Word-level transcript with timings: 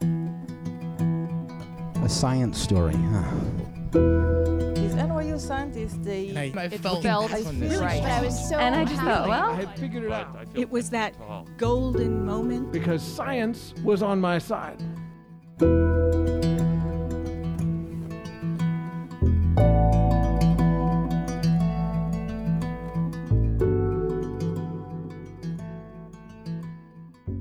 A 0.00 0.06
science 2.08 2.58
story, 2.60 2.94
huh? 2.94 3.30
These 4.74 4.94
NYU 4.94 5.40
scientists, 5.40 5.98
they 6.02 6.36
I, 6.36 6.52
I 6.60 6.64
it 6.66 6.80
felt, 6.80 7.02
felt 7.02 7.32
it 7.32 7.44
really 7.60 7.76
right. 7.76 8.02
I 8.02 8.22
was 8.22 8.48
so 8.48 8.56
And 8.58 8.74
I 8.74 8.84
just 8.84 8.96
thought, 8.96 9.28
happy. 9.28 9.30
well, 9.30 9.50
I 9.50 9.54
had 9.54 9.78
figured 9.78 10.04
it 10.04 10.12
out 10.12 10.36
it 10.54 10.70
was 10.70 10.90
that 10.90 11.14
golden 11.56 12.24
moment. 12.24 12.72
because 12.72 13.02
science 13.02 13.74
was 13.82 14.02
on 14.02 14.20
my 14.20 14.38
side. 14.38 14.82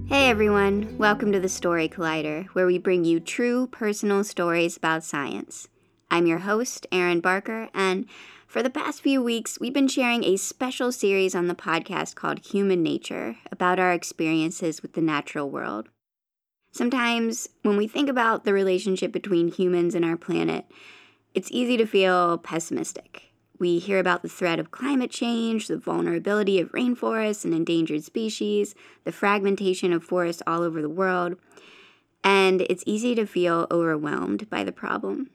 Hey 0.09 0.29
everyone, 0.29 0.97
welcome 0.97 1.33
to 1.33 1.39
the 1.41 1.49
Story 1.49 1.89
Collider, 1.89 2.45
where 2.53 2.65
we 2.65 2.77
bring 2.77 3.03
you 3.03 3.19
true 3.19 3.67
personal 3.67 4.23
stories 4.23 4.77
about 4.77 5.03
science. 5.03 5.67
I'm 6.09 6.25
your 6.25 6.37
host, 6.39 6.87
Erin 6.93 7.19
Barker, 7.19 7.67
and 7.73 8.05
for 8.47 8.63
the 8.63 8.69
past 8.69 9.01
few 9.01 9.21
weeks, 9.21 9.59
we've 9.59 9.73
been 9.73 9.89
sharing 9.89 10.23
a 10.23 10.37
special 10.37 10.93
series 10.93 11.35
on 11.35 11.47
the 11.47 11.55
podcast 11.55 12.15
called 12.15 12.39
Human 12.39 12.81
Nature 12.81 13.35
about 13.51 13.79
our 13.79 13.91
experiences 13.91 14.81
with 14.81 14.93
the 14.93 15.01
natural 15.01 15.49
world. 15.49 15.89
Sometimes, 16.71 17.49
when 17.63 17.75
we 17.75 17.85
think 17.85 18.07
about 18.07 18.45
the 18.45 18.53
relationship 18.53 19.11
between 19.11 19.51
humans 19.51 19.93
and 19.93 20.05
our 20.05 20.15
planet, 20.15 20.65
it's 21.33 21.51
easy 21.51 21.75
to 21.75 21.85
feel 21.85 22.37
pessimistic. 22.37 23.23
We 23.59 23.79
hear 23.79 23.99
about 23.99 24.21
the 24.21 24.29
threat 24.29 24.59
of 24.59 24.71
climate 24.71 25.09
change, 25.09 25.67
the 25.67 25.77
vulnerability 25.77 26.59
of 26.59 26.71
rainforests 26.71 27.43
and 27.43 27.53
endangered 27.53 28.03
species, 28.03 28.75
the 29.03 29.11
fragmentation 29.11 29.91
of 29.91 30.03
forests 30.03 30.43
all 30.45 30.61
over 30.61 30.81
the 30.81 30.89
world, 30.89 31.37
and 32.23 32.61
it's 32.61 32.83
easy 32.85 33.15
to 33.15 33.25
feel 33.25 33.67
overwhelmed 33.71 34.49
by 34.49 34.63
the 34.63 34.71
problem. 34.71 35.29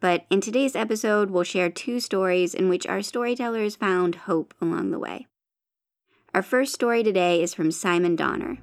But 0.00 0.26
in 0.30 0.40
today's 0.40 0.74
episode, 0.74 1.30
we'll 1.30 1.44
share 1.44 1.70
two 1.70 2.00
stories 2.00 2.54
in 2.54 2.68
which 2.68 2.86
our 2.86 3.02
storytellers 3.02 3.76
found 3.76 4.16
hope 4.16 4.54
along 4.60 4.90
the 4.90 4.98
way. 4.98 5.28
Our 6.34 6.42
first 6.42 6.74
story 6.74 7.04
today 7.04 7.42
is 7.42 7.54
from 7.54 7.70
Simon 7.70 8.16
Donner. 8.16 8.58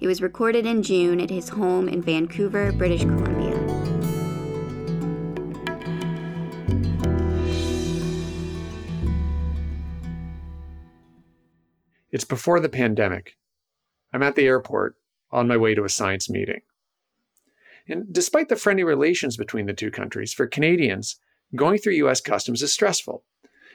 It 0.00 0.06
was 0.06 0.20
recorded 0.20 0.66
in 0.66 0.82
June 0.82 1.20
at 1.20 1.30
his 1.30 1.48
home 1.48 1.88
in 1.88 2.02
Vancouver, 2.02 2.72
British 2.72 3.02
Columbia. 3.02 3.45
It's 12.10 12.24
before 12.24 12.60
the 12.60 12.68
pandemic. 12.68 13.36
I'm 14.12 14.22
at 14.22 14.36
the 14.36 14.46
airport 14.46 14.96
on 15.30 15.48
my 15.48 15.56
way 15.56 15.74
to 15.74 15.84
a 15.84 15.88
science 15.88 16.30
meeting. 16.30 16.60
And 17.88 18.12
despite 18.12 18.48
the 18.48 18.56
friendly 18.56 18.84
relations 18.84 19.36
between 19.36 19.66
the 19.66 19.74
two 19.74 19.90
countries, 19.90 20.32
for 20.32 20.46
Canadians, 20.46 21.18
going 21.54 21.78
through 21.78 21.94
US 21.94 22.20
customs 22.20 22.62
is 22.62 22.72
stressful, 22.72 23.24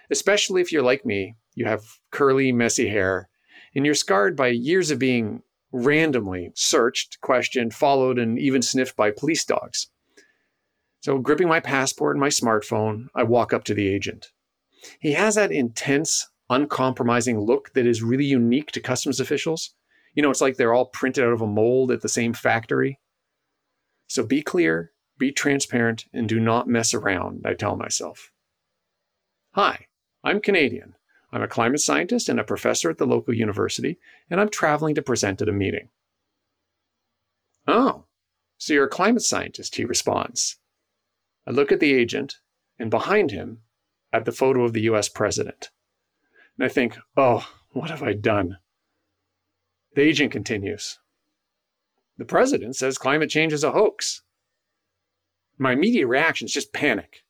especially 0.09 0.61
if 0.61 0.71
you're 0.71 0.83
like 0.83 1.05
me, 1.05 1.35
you 1.55 1.65
have 1.65 1.83
curly, 2.11 2.51
messy 2.51 2.89
hair, 2.89 3.29
and 3.75 3.85
you're 3.85 3.95
scarred 3.95 4.35
by 4.35 4.47
years 4.47 4.91
of 4.91 4.99
being 4.99 5.43
randomly 5.71 6.51
searched, 6.55 7.19
questioned, 7.21 7.73
followed, 7.73 8.19
and 8.19 8.37
even 8.37 8.61
sniffed 8.61 8.95
by 8.95 9.11
police 9.11 9.45
dogs. 9.45 9.87
So, 11.01 11.17
gripping 11.17 11.47
my 11.47 11.59
passport 11.59 12.15
and 12.15 12.21
my 12.21 12.29
smartphone, 12.29 13.07
I 13.15 13.23
walk 13.23 13.53
up 13.53 13.63
to 13.65 13.73
the 13.73 13.87
agent. 13.87 14.27
He 14.99 15.13
has 15.13 15.35
that 15.35 15.51
intense, 15.51 16.29
uncompromising 16.51 17.39
look 17.39 17.73
that 17.73 17.87
is 17.87 18.03
really 18.03 18.25
unique 18.25 18.71
to 18.73 18.79
customs 18.79 19.19
officials. 19.19 19.73
You 20.13 20.21
know, 20.21 20.29
it's 20.29 20.41
like 20.41 20.57
they're 20.57 20.73
all 20.73 20.85
printed 20.85 21.23
out 21.23 21.33
of 21.33 21.41
a 21.41 21.47
mold 21.47 21.91
at 21.91 22.01
the 22.01 22.09
same 22.09 22.33
factory. 22.33 22.99
So 24.07 24.23
be 24.23 24.41
clear, 24.41 24.91
be 25.17 25.31
transparent, 25.31 26.05
and 26.13 26.27
do 26.27 26.39
not 26.39 26.67
mess 26.67 26.93
around, 26.93 27.43
I 27.45 27.53
tell 27.53 27.77
myself. 27.77 28.31
Hi, 29.53 29.87
I'm 30.23 30.41
Canadian. 30.41 30.95
I'm 31.31 31.41
a 31.41 31.47
climate 31.47 31.79
scientist 31.79 32.27
and 32.27 32.39
a 32.39 32.43
professor 32.43 32.89
at 32.89 32.97
the 32.97 33.07
local 33.07 33.33
university, 33.33 33.97
and 34.29 34.41
I'm 34.41 34.49
traveling 34.49 34.95
to 34.95 35.01
present 35.01 35.41
at 35.41 35.47
a 35.47 35.53
meeting. 35.53 35.87
Oh, 37.65 38.05
so 38.57 38.73
you're 38.73 38.85
a 38.85 38.89
climate 38.89 39.23
scientist, 39.23 39.75
he 39.75 39.85
responds. 39.85 40.57
I 41.47 41.51
look 41.51 41.71
at 41.71 41.79
the 41.79 41.93
agent, 41.93 42.39
and 42.77 42.91
behind 42.91 43.31
him, 43.31 43.59
at 44.11 44.25
the 44.25 44.33
photo 44.33 44.63
of 44.63 44.73
the 44.73 44.81
US 44.81 45.07
president. 45.07 45.69
And 46.57 46.65
I 46.65 46.69
think, 46.69 46.97
oh, 47.17 47.47
what 47.71 47.89
have 47.89 48.03
I 48.03 48.13
done? 48.13 48.57
The 49.95 50.01
agent 50.01 50.31
continues. 50.31 50.99
The 52.17 52.25
president 52.25 52.75
says 52.75 52.97
climate 52.97 53.29
change 53.29 53.53
is 53.53 53.63
a 53.63 53.71
hoax. 53.71 54.21
My 55.57 55.73
immediate 55.73 56.07
reaction 56.07 56.45
is 56.45 56.53
just 56.53 56.73
panic. 56.73 57.23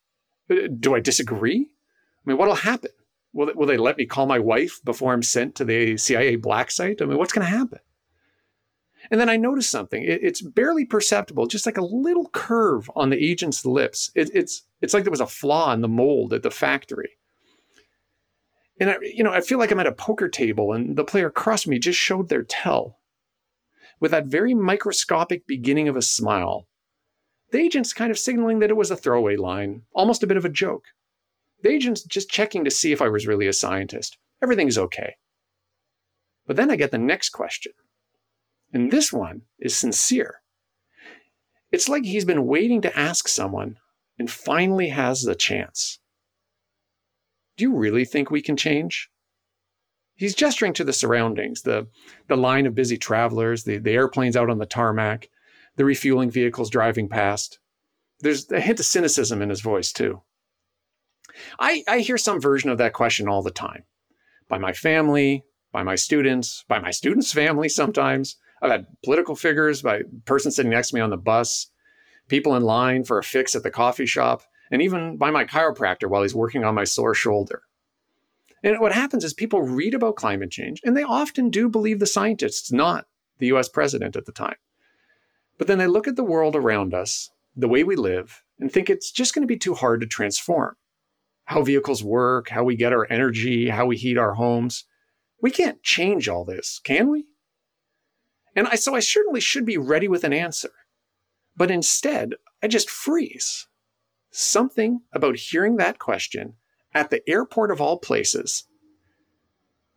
Uh, 0.50 0.68
Do 0.80 0.96
I 0.96 1.00
disagree? 1.00 1.70
I 1.70 2.30
mean, 2.30 2.38
what'll 2.38 2.56
happen? 2.56 2.92
Will 3.34 3.48
they, 3.48 3.54
will 3.54 3.68
they 3.68 3.78
let 3.78 3.98
me 3.98 4.06
call 4.06 4.26
my 4.26 4.40
wife 4.40 4.80
before 4.84 5.14
I'm 5.14 5.24
sent 5.24 5.56
to 5.56 5.66
the 5.66 5.98
CIA 5.98 6.36
black 6.36 6.72
site? 6.72 7.02
I 7.02 7.06
mean, 7.06 7.18
what's 7.18 7.34
going 7.34 7.46
to 7.46 7.58
happen? 7.58 7.80
And 9.10 9.20
then 9.20 9.30
I 9.30 9.38
notice 9.38 9.70
something. 9.70 10.04
It, 10.04 10.22
it's 10.22 10.42
barely 10.42 10.86
perceptible, 10.86 11.48
just 11.48 11.66
like 11.66 11.78
a 11.78 11.86
little 11.86 12.30
curve 12.30 12.90
on 12.96 13.10
the 13.10 13.24
agent's 13.24 13.66
lips. 13.66 14.12
It, 14.14 14.30
it's 14.34 14.64
it's 14.82 14.94
like 14.94 15.04
there 15.04 15.12
was 15.12 15.22
a 15.22 15.28
flaw 15.28 15.74
in 15.74 15.82
the 15.82 15.88
mold 15.88 16.34
at 16.34 16.44
the 16.44 16.52
factory. 16.52 17.12
And 18.80 18.90
I, 18.90 18.96
you 19.02 19.24
know, 19.24 19.32
I 19.32 19.42
feel 19.42 19.60
like 19.60 19.72
I'm 19.72 19.80
at 19.80 19.88
a 19.88 19.92
poker 19.92 20.28
table, 20.28 20.74
and 20.74 20.96
the 20.96 21.04
player 21.04 21.28
across 21.28 21.68
me 21.68 21.78
just 21.78 22.00
showed 22.00 22.30
their 22.30 22.44
tell. 22.44 23.00
With 24.00 24.12
that 24.12 24.26
very 24.26 24.54
microscopic 24.54 25.46
beginning 25.46 25.88
of 25.88 25.96
a 25.96 26.02
smile, 26.02 26.68
the 27.52 27.60
agent's 27.60 27.94
kind 27.94 28.10
of 28.10 28.18
signaling 28.18 28.60
that 28.60 28.70
it 28.70 28.78
was 28.78 28.90
a 28.90 28.96
throwaway 28.96 29.36
line, 29.36 29.84
almost 29.94 30.24
a 30.24 30.28
bit 30.28 30.38
of 30.38 30.46
a 30.46 30.50
joke. 30.50 30.86
The 31.62 31.70
agent's 31.70 32.04
just 32.04 32.30
checking 32.30 32.64
to 32.64 32.72
see 32.72 32.92
if 32.92 33.02
I 33.02 33.10
was 33.10 33.28
really 33.28 33.48
a 33.48 33.54
scientist. 33.54 34.18
Everything's 34.42 34.78
okay. 34.78 35.16
But 36.48 36.56
then 36.56 36.72
I 36.72 36.76
get 36.76 36.92
the 36.92 36.98
next 36.98 37.30
question. 37.30 37.74
And 38.74 38.92
this 38.92 39.14
one 39.14 39.44
is 39.60 39.76
sincere. 39.76 40.42
It's 41.72 41.88
like 41.88 42.04
he's 42.04 42.26
been 42.26 42.48
waiting 42.48 42.82
to 42.82 42.98
ask 42.98 43.28
someone 43.28 43.78
and 44.18 44.30
finally 44.30 44.90
has 44.90 45.22
the 45.22 45.36
chance. 45.36 46.00
Do 47.62 47.66
you 47.66 47.76
really 47.76 48.06
think 48.06 48.32
we 48.32 48.42
can 48.42 48.58
change? 48.58 49.12
He's 50.16 50.34
gesturing 50.34 50.74
to 50.74 50.84
the 50.84 50.92
surroundings, 50.92 51.62
the, 51.62 51.90
the 52.28 52.36
line 52.36 52.66
of 52.66 52.74
busy 52.74 52.98
travelers, 52.98 53.66
the, 53.66 53.78
the 53.78 53.92
airplanes 53.92 54.36
out 54.36 54.50
on 54.50 54.58
the 54.58 54.66
tarmac, 54.66 55.30
the 55.76 55.86
refueling 55.86 56.32
vehicles 56.32 56.72
driving 56.72 57.08
past. 57.08 57.60
There's 58.22 58.52
a 58.52 58.60
hint 58.60 58.80
of 58.80 58.88
cynicism 58.88 59.44
in 59.44 59.50
his 59.50 59.62
voice, 59.62 59.92
too. 59.92 60.24
I, 61.60 61.84
I 61.88 62.00
hear 62.00 62.18
some 62.18 62.42
version 62.42 62.72
of 62.72 62.80
that 62.80 62.94
question 62.94 63.28
all 63.28 63.44
the 63.44 63.52
time 63.52 63.84
by 64.48 64.58
my 64.58 64.74
family, 64.74 65.44
by 65.72 65.84
my 65.84 65.94
students, 65.94 66.66
by 66.68 66.80
my 66.80 66.90
students' 66.90 67.32
family 67.32 67.70
sometimes. 67.70 68.38
I've 68.64 68.72
had 68.72 68.88
political 69.06 69.36
figures, 69.36 69.84
by 69.84 70.02
person 70.26 70.50
sitting 70.50 70.72
next 70.72 70.90
to 70.90 70.96
me 70.96 71.02
on 71.02 71.12
the 71.12 71.16
bus, 71.16 71.68
people 72.28 72.56
in 72.56 72.64
line 72.64 73.04
for 73.04 73.20
a 73.20 73.24
fix 73.24 73.56
at 73.56 73.62
the 73.62 73.70
coffee 73.70 74.08
shop, 74.08 74.42
and 74.72 74.82
even 74.82 75.18
by 75.18 75.30
my 75.30 75.46
chiropractor 75.46 76.10
while 76.10 76.22
he's 76.22 76.34
working 76.34 76.64
on 76.64 76.74
my 76.74 76.86
sore 76.86 77.14
shoulder. 77.14 77.62
And 78.64 78.80
what 78.80 78.94
happens 78.94 79.24
is 79.24 79.34
people 79.34 79.62
read 79.62 79.94
about 79.94 80.16
climate 80.16 80.52
change, 80.52 80.82
and 80.84 80.96
they 80.96 81.04
often 81.04 81.50
do 81.50 81.68
believe 81.68 82.00
the 82.00 82.06
scientists, 82.06 82.72
not 82.72 83.06
the 83.40 83.48
US 83.48 83.68
president 83.68 84.16
at 84.16 84.26
the 84.26 84.32
time. 84.32 84.56
But 85.58 85.68
then 85.68 85.78
they 85.78 85.88
look 85.88 86.08
at 86.08 86.16
the 86.16 86.24
world 86.24 86.56
around 86.56 86.94
us, 86.94 87.30
the 87.56 87.68
way 87.68 87.84
we 87.84 87.96
live, 87.96 88.44
and 88.60 88.72
think 88.72 88.90
it's 88.90 89.12
just 89.12 89.34
going 89.34 89.44
to 89.44 89.48
be 89.48 89.58
too 89.58 89.74
hard 89.74 90.02
to 90.02 90.08
transform. 90.08 90.76
How 91.46 91.64
vehicles 91.64 92.04
work, 92.04 92.50
how 92.50 92.64
we 92.64 92.76
get 92.76 92.94
our 92.94 93.08
energy, 93.10 93.70
how 93.70 93.86
we 93.88 93.98
heat 93.98 94.18
our 94.18 94.36
homes. 94.36 94.86
We 95.42 95.52
can't 95.52 95.84
change 95.84 96.30
all 96.30 96.46
this, 96.46 96.80
can 96.84 97.10
we? 97.10 97.26
And 98.56 98.68
I, 98.68 98.76
so 98.76 98.96
I 98.96 99.00
certainly 99.00 99.42
should 99.42 99.66
be 99.66 99.78
ready 99.78 100.08
with 100.08 100.24
an 100.24 100.34
answer. 100.34 100.72
But 101.58 101.72
instead, 101.72 102.36
I 102.64 102.68
just 102.68 102.90
freeze. 102.90 103.68
Something 104.32 105.02
about 105.12 105.36
hearing 105.36 105.76
that 105.78 106.00
question 106.00 106.56
at 106.94 107.10
the 107.10 107.28
airport 107.30 107.70
of 107.70 107.82
all 107.82 108.00
places 108.00 108.66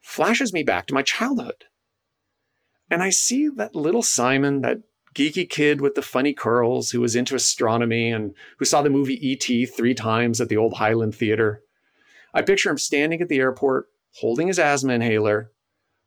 flashes 0.01 0.53
me 0.53 0.63
back 0.63 0.87
to 0.87 0.95
my 0.95 1.03
childhood. 1.03 1.65
And 2.91 3.03
I 3.03 3.11
see 3.11 3.49
that 3.49 3.75
little 3.75 4.03
Simon, 4.03 4.61
that 4.61 4.83
geeky 5.15 5.49
kid 5.49 5.81
with 5.81 5.95
the 5.95 6.03
funny 6.03 6.35
curls 6.35 6.91
who 6.91 7.01
was 7.01 7.17
into 7.17 7.37
astronomy 7.37 8.11
and 8.11 8.35
who 8.59 8.65
saw 8.65 8.83
the 8.83 8.91
movie 8.91 9.27
E.T. 9.27 9.67
three 9.67 9.95
times 9.95 10.41
at 10.41 10.49
the 10.49 10.57
old 10.57 10.75
Highland 10.75 11.15
Theater. 11.15 11.63
I 12.35 12.43
picture 12.43 12.71
him 12.71 12.79
standing 12.79 13.23
at 13.23 13.29
the 13.29 13.39
airport, 13.39 13.87
holding 14.21 14.49
his 14.49 14.59
asthma 14.59 14.95
inhaler, 14.95 15.53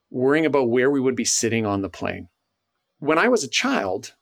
worrying 0.10 0.46
about 0.46 0.70
where 0.70 0.92
we 0.92 1.00
would 1.00 1.16
be 1.16 1.26
sitting 1.26 1.66
on 1.66 1.82
the 1.82 1.90
plane. 1.90 2.28
When 3.00 3.18
I 3.18 3.30
was 3.30 3.44
a 3.44 3.50
child, 3.50 4.16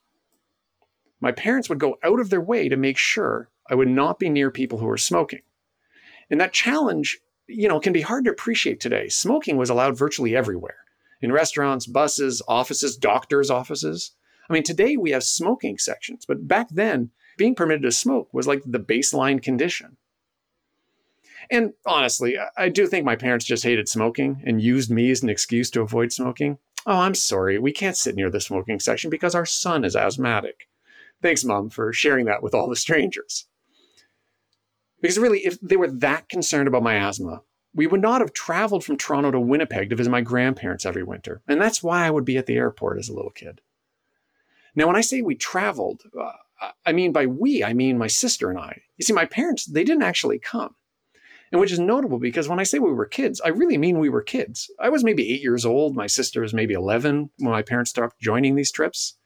my 1.20 1.32
parents 1.32 1.70
would 1.70 1.80
go 1.80 1.98
out 2.04 2.20
of 2.20 2.30
their 2.30 2.42
way 2.42 2.70
to 2.70 2.78
make 2.78 2.98
sure 2.98 3.50
I 3.70 3.76
would 3.76 3.88
not 3.88 4.20
be 4.20 4.30
near 4.30 4.52
people 4.52 4.80
who 4.80 4.86
were 4.86 4.98
smoking. 4.98 5.42
And 6.30 6.40
that 6.42 6.54
challenge, 6.54 7.20
you 7.48 7.68
know, 7.68 7.80
can 7.80 7.94
be 7.94 8.02
hard 8.02 8.26
to 8.26 8.32
appreciate 8.32 8.80
today. 8.80 9.10
Smoking 9.10 9.58
was 9.58 9.70
allowed 9.70 9.98
virtually 9.98 10.36
everywhere 10.36 10.78
in 11.22 11.32
restaurants, 11.32 11.86
buses, 11.86 12.42
offices, 12.48 12.98
doctors' 12.98 13.50
offices. 13.50 14.12
I 14.50 14.54
mean, 14.54 14.64
today 14.64 14.98
we 14.98 15.12
have 15.12 15.24
smoking 15.24 15.78
sections, 15.78 16.26
but 16.26 16.48
back 16.48 16.70
then, 16.70 17.12
being 17.38 17.56
permitted 17.56 17.84
to 17.84 17.92
smoke 17.92 18.34
was 18.34 18.48
like 18.48 18.62
the 18.66 18.80
baseline 18.80 19.42
condition. 19.42 19.98
And 21.50 21.74
honestly, 21.86 22.38
I 22.58 22.70
do 22.70 22.88
think 22.88 23.06
my 23.06 23.16
parents 23.16 23.46
just 23.46 23.64
hated 23.64 23.88
smoking 23.88 24.42
and 24.46 24.62
used 24.62 24.90
me 24.90 25.12
as 25.12 25.22
an 25.22 25.30
excuse 25.30 25.70
to 25.72 25.82
avoid 25.82 26.12
smoking. 26.12 26.58
Oh, 26.86 27.00
I'm 27.00 27.16
sorry, 27.16 27.58
we 27.58 27.72
can't 27.72 27.98
sit 27.98 28.16
near 28.16 28.30
the 28.30 28.42
smoking 28.42 28.80
section 28.80 29.10
because 29.10 29.36
our 29.36 29.46
son 29.46 29.84
is 29.84 29.96
asthmatic. 29.96 30.68
Thanks, 31.22 31.44
Mom, 31.44 31.70
for 31.70 31.92
sharing 31.94 32.26
that 32.26 32.44
with 32.44 32.54
all 32.54 32.70
the 32.70 32.76
strangers. 32.76 33.48
Because 35.02 35.18
really, 35.18 35.46
if 35.46 35.60
they 35.60 35.78
were 35.78 35.90
that 35.90 36.30
concerned 36.30 36.68
about 36.68 36.84
my 36.84 36.96
asthma, 36.96 37.42
we 37.74 37.88
would 37.88 38.02
not 38.02 38.22
have 38.22 38.34
traveled 38.34 38.84
from 38.86 38.98
Toronto 38.98 39.32
to 39.32 39.40
Winnipeg 39.40 39.90
to 39.90 39.96
visit 39.96 40.10
my 40.10 40.22
grandparents 40.22 40.86
every 40.86 41.04
winter. 41.04 41.42
And 41.48 41.62
that's 41.62 41.84
why 41.84 42.06
I 42.06 42.12
would 42.12 42.26
be 42.26 42.38
at 42.38 42.46
the 42.46 42.56
airport 42.56 42.98
as 42.98 43.10
a 43.10 43.14
little 43.14 43.32
kid. 43.32 43.62
Now, 44.76 44.88
when 44.88 44.96
I 44.96 45.02
say 45.02 45.22
we 45.22 45.36
traveled, 45.36 46.04
uh, 46.20 46.32
I 46.86 46.94
mean 46.94 47.12
by 47.12 47.26
we, 47.26 47.64
I 47.64 47.74
mean 47.74 47.98
my 47.98 48.08
sister 48.08 48.50
and 48.50 48.58
I. 48.58 48.82
You 48.98 49.04
see, 49.04 49.14
my 49.14 49.26
parents, 49.26 49.66
they 49.66 49.84
didn't 49.84 50.04
actually 50.04 50.40
come. 50.40 50.76
And 51.52 51.62
which 51.62 51.72
is 51.72 51.80
notable 51.80 52.18
because 52.18 52.50
when 52.50 52.60
I 52.60 52.64
say 52.64 52.80
we 52.80 52.92
were 52.92 53.06
kids, 53.06 53.40
I 53.40 53.50
really 53.50 53.78
mean 53.78 54.00
we 54.00 54.10
were 54.10 54.22
kids. 54.22 54.70
I 54.80 54.90
was 54.90 55.04
maybe 55.04 55.32
eight 55.32 55.42
years 55.42 55.66
old. 55.66 55.96
My 55.96 56.08
sister 56.08 56.42
was 56.42 56.54
maybe 56.54 56.74
11 56.74 57.30
when 57.38 57.52
my 57.52 57.62
parents 57.62 57.92
stopped 57.92 58.20
joining 58.20 58.56
these 58.56 58.72
trips. 58.72 59.18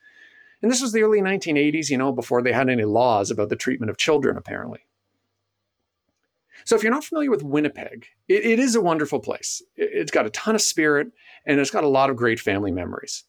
And 0.61 0.69
this 0.69 0.81
was 0.81 0.91
the 0.91 1.01
early 1.01 1.21
1980s, 1.21 1.89
you 1.89 1.97
know, 1.97 2.11
before 2.11 2.41
they 2.41 2.51
had 2.51 2.69
any 2.69 2.83
laws 2.83 3.31
about 3.31 3.49
the 3.49 3.55
treatment 3.55 3.89
of 3.89 3.97
children, 3.97 4.35
apparently. 4.35 4.81
So 6.69 6.75
if 6.75 6.83
you're 6.83 6.93
not 6.93 7.03
familiar 7.03 7.31
with 7.31 7.41
Winnipeg, 7.41 8.05
it, 8.27 8.45
it 8.45 8.59
is 8.59 8.75
a 8.75 8.81
wonderful 8.81 9.19
place. 9.19 9.59
It, 9.75 9.89
it's 9.91 10.11
got 10.11 10.27
a 10.27 10.29
ton 10.29 10.53
of 10.53 10.61
spirit 10.61 11.07
and 11.47 11.59
it's 11.59 11.71
got 11.71 11.83
a 11.83 11.87
lot 11.87 12.11
of 12.11 12.15
great 12.15 12.39
family 12.39 12.71
memories. 12.71 13.23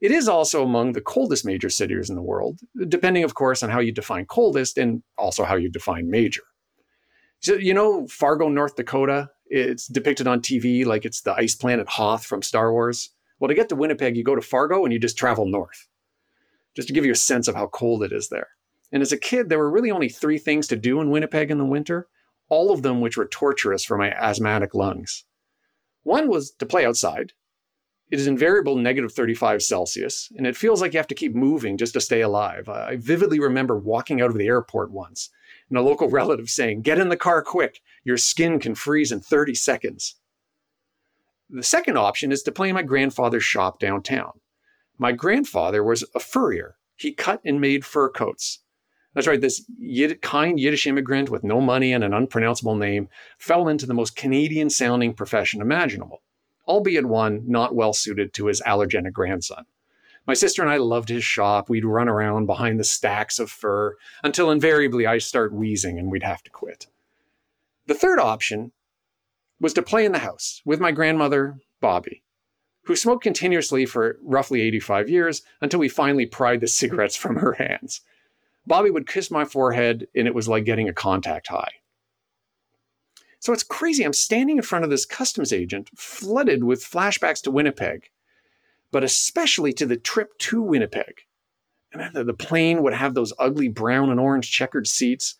It 0.00 0.10
is 0.10 0.26
also 0.26 0.64
among 0.64 0.94
the 0.94 1.00
coldest 1.00 1.44
major 1.44 1.70
cities 1.70 2.10
in 2.10 2.16
the 2.16 2.22
world, 2.22 2.58
depending, 2.88 3.22
of 3.22 3.34
course, 3.34 3.62
on 3.62 3.70
how 3.70 3.78
you 3.78 3.92
define 3.92 4.26
coldest 4.26 4.78
and 4.78 5.04
also 5.16 5.44
how 5.44 5.54
you 5.54 5.70
define 5.70 6.10
major. 6.10 6.42
So, 7.38 7.54
you 7.54 7.72
know, 7.72 8.08
Fargo, 8.08 8.48
North 8.48 8.74
Dakota, 8.74 9.30
it's 9.46 9.86
depicted 9.86 10.26
on 10.26 10.40
TV 10.40 10.84
like 10.84 11.04
it's 11.04 11.20
the 11.20 11.34
ice 11.34 11.54
planet 11.54 11.88
Hoth 11.88 12.26
from 12.26 12.42
Star 12.42 12.72
Wars. 12.72 13.10
Well, 13.38 13.46
to 13.46 13.54
get 13.54 13.68
to 13.68 13.76
Winnipeg, 13.76 14.16
you 14.16 14.24
go 14.24 14.34
to 14.34 14.42
Fargo 14.42 14.82
and 14.82 14.92
you 14.92 14.98
just 14.98 15.16
travel 15.16 15.46
north, 15.46 15.86
just 16.74 16.88
to 16.88 16.94
give 16.94 17.04
you 17.04 17.12
a 17.12 17.14
sense 17.14 17.46
of 17.46 17.54
how 17.54 17.68
cold 17.68 18.02
it 18.02 18.10
is 18.10 18.28
there. 18.28 18.48
And 18.90 19.02
as 19.02 19.12
a 19.12 19.16
kid, 19.16 19.50
there 19.50 19.60
were 19.60 19.70
really 19.70 19.92
only 19.92 20.08
three 20.08 20.38
things 20.38 20.66
to 20.66 20.74
do 20.74 21.00
in 21.00 21.10
Winnipeg 21.10 21.52
in 21.52 21.58
the 21.58 21.64
winter 21.64 22.08
all 22.52 22.70
of 22.70 22.82
them 22.82 23.00
which 23.00 23.16
were 23.16 23.26
torturous 23.26 23.82
for 23.82 23.96
my 23.96 24.10
asthmatic 24.10 24.74
lungs. 24.74 25.24
One 26.02 26.28
was 26.28 26.50
to 26.50 26.66
play 26.66 26.84
outside. 26.84 27.32
It 28.10 28.20
is 28.20 28.26
invariable 28.26 28.76
negative 28.76 29.10
35 29.10 29.62
Celsius, 29.62 30.30
and 30.36 30.46
it 30.46 30.54
feels 30.54 30.82
like 30.82 30.92
you 30.92 30.98
have 30.98 31.06
to 31.06 31.14
keep 31.14 31.34
moving 31.34 31.78
just 31.78 31.94
to 31.94 32.00
stay 32.02 32.20
alive. 32.20 32.68
I 32.68 32.96
vividly 32.96 33.40
remember 33.40 33.78
walking 33.78 34.20
out 34.20 34.28
of 34.28 34.36
the 34.36 34.48
airport 34.48 34.90
once 34.90 35.30
and 35.70 35.78
a 35.78 35.82
local 35.82 36.10
relative 36.10 36.50
saying, 36.50 36.82
Get 36.82 36.98
in 36.98 37.08
the 37.08 37.16
car 37.16 37.40
quick, 37.40 37.80
your 38.04 38.18
skin 38.18 38.60
can 38.60 38.74
freeze 38.74 39.12
in 39.12 39.20
30 39.20 39.54
seconds. 39.54 40.16
The 41.48 41.62
second 41.62 41.96
option 41.96 42.32
is 42.32 42.42
to 42.42 42.52
play 42.52 42.68
in 42.68 42.74
my 42.74 42.82
grandfather's 42.82 43.44
shop 43.44 43.80
downtown. 43.80 44.32
My 44.98 45.12
grandfather 45.12 45.82
was 45.82 46.04
a 46.14 46.20
furrier. 46.20 46.76
He 46.96 47.14
cut 47.14 47.40
and 47.46 47.62
made 47.62 47.86
fur 47.86 48.10
coats. 48.10 48.58
That's 49.14 49.26
right. 49.26 49.40
This 49.40 49.64
Yid- 49.78 50.22
kind 50.22 50.58
Yiddish 50.58 50.86
immigrant 50.86 51.28
with 51.28 51.44
no 51.44 51.60
money 51.60 51.92
and 51.92 52.02
an 52.02 52.14
unpronounceable 52.14 52.76
name 52.76 53.08
fell 53.38 53.68
into 53.68 53.86
the 53.86 53.94
most 53.94 54.16
Canadian 54.16 54.70
sounding 54.70 55.12
profession 55.12 55.60
imaginable, 55.60 56.22
albeit 56.66 57.06
one 57.06 57.42
not 57.46 57.74
well 57.74 57.92
suited 57.92 58.32
to 58.34 58.46
his 58.46 58.62
allergenic 58.62 59.12
grandson. 59.12 59.66
My 60.26 60.34
sister 60.34 60.62
and 60.62 60.70
I 60.70 60.76
loved 60.76 61.08
his 61.08 61.24
shop. 61.24 61.68
We'd 61.68 61.84
run 61.84 62.08
around 62.08 62.46
behind 62.46 62.78
the 62.78 62.84
stacks 62.84 63.38
of 63.38 63.50
fur 63.50 63.96
until 64.22 64.50
invariably 64.50 65.06
I 65.06 65.18
start 65.18 65.52
wheezing 65.52 65.98
and 65.98 66.10
we'd 66.10 66.22
have 66.22 66.42
to 66.44 66.50
quit. 66.50 66.86
The 67.86 67.94
third 67.94 68.20
option 68.20 68.72
was 69.60 69.74
to 69.74 69.82
play 69.82 70.04
in 70.04 70.12
the 70.12 70.18
house 70.20 70.62
with 70.64 70.80
my 70.80 70.92
grandmother, 70.92 71.58
Bobby, 71.80 72.22
who 72.84 72.96
smoked 72.96 73.24
continuously 73.24 73.84
for 73.84 74.18
roughly 74.22 74.60
85 74.62 75.08
years 75.08 75.42
until 75.60 75.80
we 75.80 75.88
finally 75.88 76.26
pried 76.26 76.60
the 76.60 76.68
cigarettes 76.68 77.16
from 77.16 77.36
her 77.36 77.54
hands. 77.54 78.00
Bobby 78.66 78.90
would 78.90 79.08
kiss 79.08 79.30
my 79.30 79.44
forehead, 79.44 80.06
and 80.14 80.26
it 80.26 80.34
was 80.34 80.48
like 80.48 80.64
getting 80.64 80.88
a 80.88 80.92
contact 80.92 81.48
high. 81.48 81.72
So 83.40 83.52
it's 83.52 83.64
crazy. 83.64 84.04
I'm 84.04 84.12
standing 84.12 84.58
in 84.58 84.62
front 84.62 84.84
of 84.84 84.90
this 84.90 85.04
customs 85.04 85.52
agent, 85.52 85.90
flooded 85.96 86.62
with 86.62 86.84
flashbacks 86.84 87.42
to 87.42 87.50
Winnipeg, 87.50 88.10
but 88.92 89.02
especially 89.02 89.72
to 89.72 89.86
the 89.86 89.96
trip 89.96 90.38
to 90.38 90.62
Winnipeg. 90.62 91.22
And 91.92 92.14
the 92.14 92.34
plane 92.34 92.82
would 92.82 92.94
have 92.94 93.14
those 93.14 93.32
ugly 93.38 93.68
brown 93.68 94.10
and 94.10 94.20
orange 94.20 94.50
checkered 94.50 94.86
seats. 94.86 95.34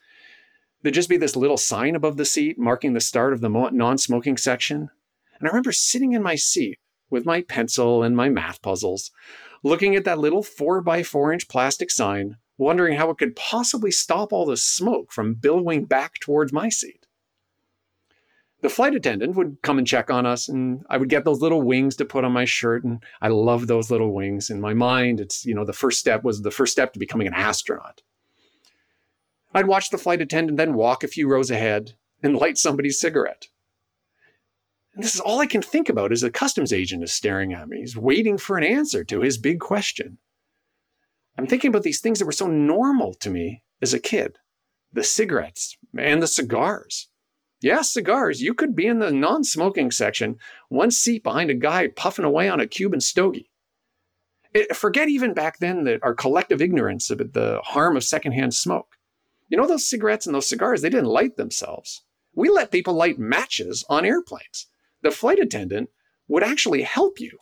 There'd 0.83 0.95
just 0.95 1.09
be 1.09 1.17
this 1.17 1.37
little 1.37 1.57
sign 1.57 1.95
above 1.95 2.17
the 2.17 2.25
seat 2.25 2.59
marking 2.59 2.93
the 2.93 3.01
start 3.01 3.33
of 3.33 3.41
the 3.41 3.49
non 3.49 3.99
smoking 3.99 4.37
section. 4.37 4.91
And 5.39 5.49
I 5.49 5.51
remember 5.51 5.73
sitting 5.73 6.13
in 6.13 6.23
my 6.23 6.35
seat 6.35 6.79
with 7.09 7.25
my 7.25 7.43
pencil 7.43 8.03
and 8.03 8.17
my 8.17 8.29
math 8.29 8.61
puzzles, 8.63 9.13
looking 9.63 9.95
at 9.95 10.05
that 10.05 10.19
little 10.19 10.43
four 10.43 10.81
by 10.81 11.05
four 11.05 11.33
inch 11.33 11.49
plastic 11.49 11.91
sign 11.91 12.37
wondering 12.63 12.97
how 12.97 13.11
it 13.11 13.19
could 13.19 13.37
possibly 13.37 13.91
stop 13.91 14.33
all 14.33 14.47
the 14.47 14.57
smoke 14.57 15.13
from 15.13 15.35
billowing 15.35 15.85
back 15.85 16.15
towards 16.21 16.53
my 16.53 16.69
seat. 16.69 17.07
The 18.63 18.69
flight 18.69 18.95
attendant 18.95 19.35
would 19.35 19.59
come 19.63 19.79
and 19.79 19.87
check 19.87 20.09
on 20.09 20.25
us, 20.25 20.49
and 20.49 20.87
I 20.89 20.97
would 20.97 21.09
get 21.09 21.25
those 21.25 21.43
little 21.43 21.63
wings 21.63 21.97
to 21.97 22.05
put 22.05 22.25
on 22.25 22.33
my 22.33 22.45
shirt, 22.45 22.85
and 22.85 23.03
I 23.21 23.29
love 23.29 23.67
those 23.67 23.91
little 23.91 24.15
wings. 24.15 24.51
In 24.51 24.61
my 24.61 24.73
mind, 24.73 25.21
it's, 25.21 25.45
you 25.45 25.53
know, 25.53 25.65
the 25.65 25.73
first 25.73 25.99
step 25.99 26.23
was 26.23 26.43
the 26.43 26.53
first 26.53 26.73
step 26.73 26.93
to 26.93 27.01
becoming 27.01 27.27
an 27.27 27.35
astronaut. 27.35 28.03
I'd 29.53 29.67
watch 29.67 29.91
the 29.91 29.99
flight 29.99 30.23
attendant 30.23 30.57
then 30.57 30.75
walk 30.75 31.03
a 31.03 31.09
few 31.09 31.29
rows 31.29 31.51
ahead 31.51 31.95
and 32.23 32.37
light 32.37 32.57
somebody's 32.57 33.01
cigarette. 33.01 33.49
And 34.95 35.03
this 35.03 35.15
is 35.15 35.21
all 35.21 35.41
I 35.41 35.47
can 35.47 35.63
think 35.63 35.89
about 35.89 36.13
as 36.13 36.23
a 36.23 36.31
customs 36.31 36.73
agent 36.73 37.03
is 37.03 37.13
staring 37.13 37.53
at 37.53 37.69
me. 37.69 37.81
He's 37.81 37.97
waiting 37.97 38.39
for 38.39 38.57
an 38.57 38.65
answer 38.65 39.05
to 39.05 39.21
his 39.21 39.39
big 39.39 39.59
question. 39.59 40.19
I'm 41.37 41.47
thinking 41.47 41.69
about 41.69 41.83
these 41.83 42.01
things 42.01 42.19
that 42.19 42.27
were 42.27 42.33
so 42.33 42.47
normal 42.47 43.15
to 43.15 43.31
me 43.31 43.63
as 43.81 43.95
a 43.95 43.99
kid 43.99 44.39
the 44.93 45.03
cigarettes 45.03 45.79
and 45.97 46.23
the 46.23 46.27
cigars. 46.27 47.09
Yes, 47.63 47.93
cigars. 47.93 48.43
You 48.43 48.55
could 48.55 48.75
be 48.75 48.87
in 48.87 48.99
the 48.99 49.11
non 49.11 49.45
smoking 49.45 49.91
section, 49.91 50.37
one 50.69 50.91
seat 50.91 51.23
behind 51.23 51.49
a 51.49 51.55
guy 51.55 51.89
puffing 51.89 52.25
away 52.25 52.49
on 52.49 52.61
a 52.61 52.67
Cuban 52.67 53.01
stogie. 53.01 53.51
It, 54.53 54.77
forget 54.77 55.09
even 55.09 55.33
back 55.33 55.61
then 55.61 55.85
that 55.85 56.03
our 56.03 56.13
collective 56.13 56.61
ignorance 56.61 57.09
of 57.09 57.19
the 57.33 57.61
harm 57.65 57.97
of 57.97 58.05
secondhand 58.05 58.55
smoke. 58.55 58.97
You 59.49 59.57
know, 59.57 59.67
those 59.67 59.89
cigarettes 59.89 60.27
and 60.27 60.35
those 60.35 60.49
cigars, 60.49 60.83
they 60.83 60.91
didn't 60.91 61.07
light 61.07 61.37
themselves. 61.37 62.03
We 62.35 62.51
let 62.51 62.71
people 62.71 62.95
light 62.95 63.19
matches 63.19 63.85
on 63.89 64.05
airplanes. 64.05 64.67
The 65.03 65.11
flight 65.11 65.39
attendant 65.39 65.91
would 66.29 66.43
actually 66.43 66.83
help 66.83 67.21
you 67.21 67.39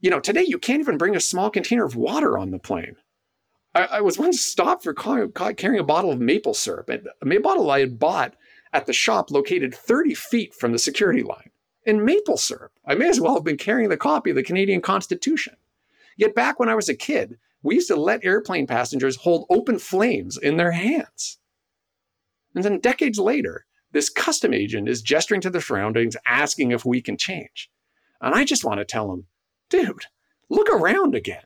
you 0.00 0.10
know, 0.10 0.20
today 0.20 0.44
you 0.46 0.58
can't 0.58 0.80
even 0.80 0.98
bring 0.98 1.16
a 1.16 1.20
small 1.20 1.50
container 1.50 1.84
of 1.84 1.96
water 1.96 2.38
on 2.38 2.50
the 2.50 2.58
plane. 2.58 2.96
I, 3.74 3.84
I 3.84 4.00
was 4.00 4.18
once 4.18 4.40
stopped 4.40 4.84
for 4.84 4.94
carrying 4.94 5.80
a 5.80 5.84
bottle 5.84 6.12
of 6.12 6.20
maple 6.20 6.54
syrup, 6.54 6.90
a 6.90 7.38
bottle 7.38 7.70
I 7.70 7.80
had 7.80 7.98
bought 7.98 8.34
at 8.72 8.86
the 8.86 8.92
shop 8.92 9.30
located 9.30 9.74
30 9.74 10.14
feet 10.14 10.54
from 10.54 10.72
the 10.72 10.78
security 10.78 11.22
line. 11.22 11.50
And 11.86 12.04
maple 12.04 12.36
syrup. 12.36 12.72
I 12.86 12.94
may 12.94 13.08
as 13.08 13.20
well 13.20 13.34
have 13.34 13.44
been 13.44 13.56
carrying 13.56 13.88
the 13.88 13.96
copy 13.96 14.30
of 14.30 14.36
the 14.36 14.42
Canadian 14.42 14.82
Constitution. 14.82 15.56
Yet 16.16 16.34
back 16.34 16.60
when 16.60 16.68
I 16.68 16.74
was 16.74 16.90
a 16.90 16.94
kid, 16.94 17.38
we 17.62 17.76
used 17.76 17.88
to 17.88 17.96
let 17.96 18.24
airplane 18.24 18.66
passengers 18.66 19.16
hold 19.16 19.46
open 19.48 19.78
flames 19.78 20.36
in 20.36 20.56
their 20.56 20.72
hands. 20.72 21.38
And 22.54 22.64
then 22.64 22.80
decades 22.80 23.18
later, 23.18 23.64
this 23.92 24.10
custom 24.10 24.52
agent 24.52 24.88
is 24.88 25.02
gesturing 25.02 25.40
to 25.40 25.50
the 25.50 25.60
surroundings, 25.60 26.16
asking 26.26 26.70
if 26.70 26.84
we 26.84 27.00
can 27.00 27.16
change. 27.16 27.70
And 28.20 28.34
I 28.34 28.44
just 28.44 28.64
want 28.64 28.78
to 28.78 28.84
tell 28.84 29.12
him, 29.12 29.26
dude, 29.70 30.04
look 30.48 30.68
around 30.68 31.14
again. 31.14 31.44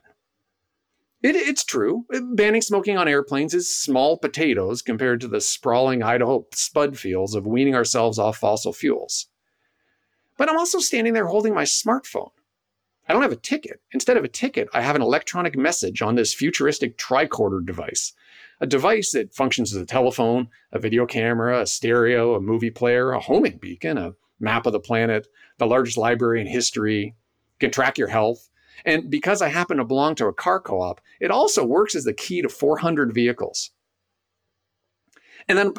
It, 1.23 1.35
it's 1.35 1.63
true. 1.63 2.05
Banning 2.33 2.61
smoking 2.61 2.97
on 2.97 3.07
airplanes 3.07 3.53
is 3.53 3.75
small 3.75 4.17
potatoes 4.17 4.81
compared 4.81 5.21
to 5.21 5.27
the 5.27 5.41
sprawling 5.41 6.03
Idaho 6.03 6.45
spud 6.53 6.99
fields 6.99 7.33
of 7.33 7.47
weaning 7.47 7.73
ourselves 7.73 8.19
off 8.19 8.37
fossil 8.37 8.73
fuels. 8.73 9.27
But 10.37 10.49
I'm 10.49 10.57
also 10.57 10.79
standing 10.79 11.13
there 11.13 11.27
holding 11.27 11.53
my 11.53 11.63
smartphone. 11.63 12.31
I 13.07 13.13
don't 13.13 13.21
have 13.21 13.31
a 13.31 13.37
ticket. 13.37 13.81
Instead 13.91 14.17
of 14.17 14.23
a 14.23 14.27
ticket, 14.27 14.67
I 14.73 14.81
have 14.81 14.95
an 14.95 15.01
electronic 15.01 15.55
message 15.55 16.01
on 16.01 16.15
this 16.15 16.33
futuristic 16.33 16.97
tricorder 16.97 17.65
device, 17.65 18.13
a 18.59 18.67
device 18.67 19.11
that 19.11 19.33
functions 19.33 19.73
as 19.73 19.81
a 19.81 19.85
telephone, 19.85 20.49
a 20.71 20.79
video 20.79 21.05
camera, 21.05 21.61
a 21.61 21.67
stereo, 21.67 22.35
a 22.35 22.41
movie 22.41 22.71
player, 22.71 23.11
a 23.11 23.19
homing 23.19 23.57
beacon, 23.57 23.97
a 23.97 24.13
map 24.39 24.65
of 24.65 24.73
the 24.73 24.79
planet, 24.79 25.27
the 25.59 25.67
largest 25.67 25.97
library 25.97 26.41
in 26.41 26.47
history, 26.47 27.15
can 27.59 27.71
track 27.71 27.97
your 27.97 28.07
health. 28.07 28.49
And 28.85 29.09
because 29.09 29.41
I 29.41 29.49
happen 29.49 29.77
to 29.77 29.85
belong 29.85 30.15
to 30.15 30.27
a 30.27 30.33
car 30.33 30.59
co 30.59 30.81
op, 30.81 31.01
it 31.19 31.31
also 31.31 31.65
works 31.65 31.95
as 31.95 32.03
the 32.03 32.13
key 32.13 32.41
to 32.41 32.49
400 32.49 33.13
vehicles. 33.13 33.71
And 35.47 35.57
then 35.57 35.73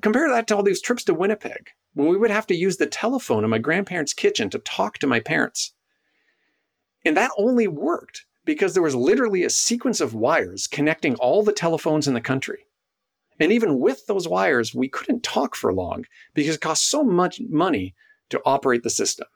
compare 0.00 0.28
that 0.28 0.46
to 0.48 0.56
all 0.56 0.62
these 0.62 0.80
trips 0.80 1.04
to 1.04 1.14
Winnipeg 1.14 1.70
when 1.94 2.08
we 2.08 2.16
would 2.16 2.30
have 2.30 2.46
to 2.46 2.54
use 2.54 2.76
the 2.76 2.86
telephone 2.86 3.44
in 3.44 3.50
my 3.50 3.58
grandparents' 3.58 4.14
kitchen 4.14 4.48
to 4.50 4.58
talk 4.60 4.98
to 4.98 5.06
my 5.06 5.20
parents. 5.20 5.74
And 7.04 7.16
that 7.16 7.32
only 7.36 7.66
worked 7.66 8.26
because 8.44 8.74
there 8.74 8.82
was 8.82 8.94
literally 8.94 9.42
a 9.44 9.50
sequence 9.50 10.00
of 10.00 10.14
wires 10.14 10.66
connecting 10.66 11.14
all 11.16 11.42
the 11.42 11.52
telephones 11.52 12.06
in 12.06 12.14
the 12.14 12.20
country. 12.20 12.66
And 13.38 13.52
even 13.52 13.78
with 13.78 14.06
those 14.06 14.28
wires, 14.28 14.74
we 14.74 14.88
couldn't 14.88 15.22
talk 15.22 15.56
for 15.56 15.72
long 15.72 16.04
because 16.34 16.56
it 16.56 16.60
cost 16.60 16.90
so 16.90 17.02
much 17.02 17.40
money 17.48 17.94
to 18.28 18.40
operate 18.44 18.82
the 18.82 18.90
system. 18.90 19.26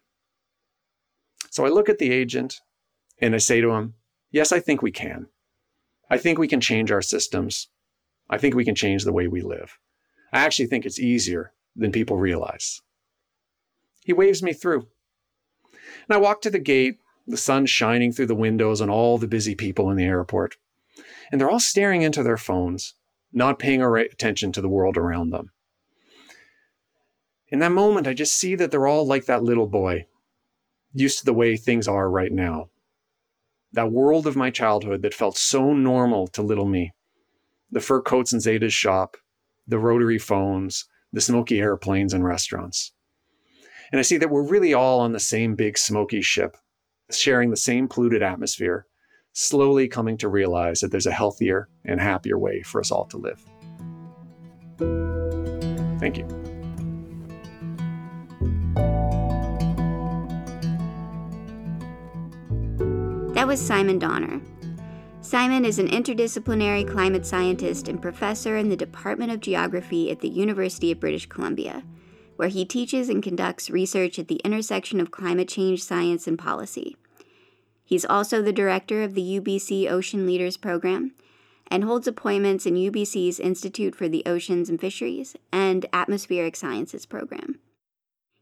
So 1.54 1.64
I 1.64 1.68
look 1.68 1.88
at 1.88 1.99
the 1.99 2.11
agent 2.11 2.62
and 3.20 3.32
I 3.32 3.38
say 3.38 3.61
to 3.61 3.70
him, 3.70 3.94
Yes, 4.32 4.50
I 4.50 4.58
think 4.58 4.82
we 4.82 4.90
can. 4.90 5.28
I 6.11 6.18
think 6.18 6.37
we 6.37 6.49
can 6.49 6.61
change 6.61 6.90
our 6.90 7.00
systems. 7.00 7.68
I 8.28 8.38
think 8.38 8.56
we 8.56 8.64
can 8.64 8.75
change 8.75 9.04
the 9.04 9.12
way 9.12 9.28
we 9.28 9.40
live. 9.40 9.78
I 10.32 10.40
actually 10.40 10.66
think 10.66 10.84
it's 10.84 10.99
easier 10.99 11.52
than 11.76 11.92
people 11.92 12.16
realize. 12.16 12.82
He 14.04 14.12
waves 14.12 14.42
me 14.42 14.52
through. 14.52 14.88
And 16.08 16.16
I 16.16 16.16
walk 16.16 16.42
to 16.42 16.50
the 16.50 16.58
gate, 16.58 16.99
the 17.25 17.37
sun 17.37 17.66
shining 17.66 18.11
through 18.11 18.26
the 18.26 18.34
windows 18.34 18.80
on 18.80 18.90
all 18.90 19.16
the 19.16 19.28
busy 19.28 19.54
people 19.54 19.88
in 19.92 19.96
the 19.96 20.02
airport. 20.02 20.56
And 21.30 21.40
they're 21.40 21.50
all 21.50 21.61
staring 21.61 22.02
into 22.02 22.25
their 22.25 22.37
phones, 22.37 22.94
not 23.32 23.61
paying 23.61 23.80
attention 23.80 24.50
to 24.50 24.61
the 24.61 24.68
world 24.68 24.96
around 24.96 25.30
them. 25.30 25.52
In 27.46 27.61
that 27.61 27.70
moment, 27.70 28.08
I 28.08 28.12
just 28.12 28.32
see 28.32 28.56
that 28.56 28.73
they're 28.73 28.88
all 28.88 29.06
like 29.06 29.26
that 29.26 29.44
little 29.44 29.68
boy, 29.68 30.08
used 30.94 31.18
to 31.18 31.24
the 31.24 31.34
way 31.34 31.56
things 31.56 31.88
are 31.88 32.08
right 32.08 32.32
now. 32.32 32.70
That 33.72 33.92
world 33.92 34.26
of 34.26 34.36
my 34.36 34.50
childhood 34.50 35.02
that 35.02 35.14
felt 35.14 35.36
so 35.36 35.74
normal 35.74 36.28
to 36.28 36.42
little 36.42 36.66
me. 36.66 36.94
The 37.70 37.80
fur 37.80 38.00
coats 38.00 38.32
in 38.32 38.40
Zeta's 38.40 38.72
shop, 38.72 39.16
the 39.66 39.78
rotary 39.78 40.18
phones, 40.18 40.86
the 41.12 41.20
smoky 41.20 41.60
airplanes 41.60 42.14
and 42.14 42.24
restaurants. 42.24 42.92
And 43.90 43.98
I 43.98 44.02
see 44.02 44.16
that 44.16 44.30
we're 44.30 44.46
really 44.46 44.74
all 44.74 45.00
on 45.00 45.12
the 45.12 45.20
same 45.20 45.54
big 45.54 45.76
smoky 45.76 46.22
ship, 46.22 46.56
sharing 47.10 47.50
the 47.50 47.56
same 47.56 47.88
polluted 47.88 48.22
atmosphere, 48.22 48.86
slowly 49.32 49.88
coming 49.88 50.16
to 50.18 50.28
realize 50.28 50.80
that 50.80 50.90
there's 50.90 51.06
a 51.06 51.12
healthier 51.12 51.68
and 51.84 52.00
happier 52.00 52.38
way 52.38 52.62
for 52.62 52.80
us 52.80 52.90
all 52.90 53.06
to 53.06 53.16
live. 53.16 53.44
Thank 55.98 56.18
you. 56.18 56.53
Was 63.54 63.64
Simon 63.64 64.00
Donner. 64.00 64.40
Simon 65.20 65.64
is 65.64 65.78
an 65.78 65.87
interdisciplinary 65.87 66.90
climate 66.90 67.25
scientist 67.25 67.87
and 67.87 68.02
professor 68.02 68.56
in 68.56 68.68
the 68.68 68.76
Department 68.76 69.30
of 69.30 69.38
Geography 69.38 70.11
at 70.11 70.18
the 70.18 70.28
University 70.28 70.90
of 70.90 70.99
British 70.99 71.26
Columbia, 71.26 71.84
where 72.34 72.49
he 72.49 72.64
teaches 72.64 73.08
and 73.08 73.23
conducts 73.23 73.70
research 73.70 74.18
at 74.18 74.26
the 74.26 74.40
intersection 74.44 74.99
of 74.99 75.12
climate 75.12 75.46
change 75.46 75.84
science 75.84 76.26
and 76.26 76.37
policy. 76.37 76.96
He's 77.84 78.04
also 78.04 78.42
the 78.42 78.52
director 78.52 79.04
of 79.04 79.14
the 79.14 79.38
UBC 79.38 79.88
Ocean 79.88 80.26
Leaders 80.26 80.56
Program 80.56 81.12
and 81.68 81.84
holds 81.84 82.08
appointments 82.08 82.66
in 82.66 82.75
UBC's 82.75 83.38
Institute 83.38 83.94
for 83.94 84.08
the 84.08 84.25
Oceans 84.26 84.68
and 84.68 84.80
Fisheries 84.80 85.37
and 85.52 85.87
Atmospheric 85.92 86.56
Sciences 86.56 87.06
program. 87.06 87.61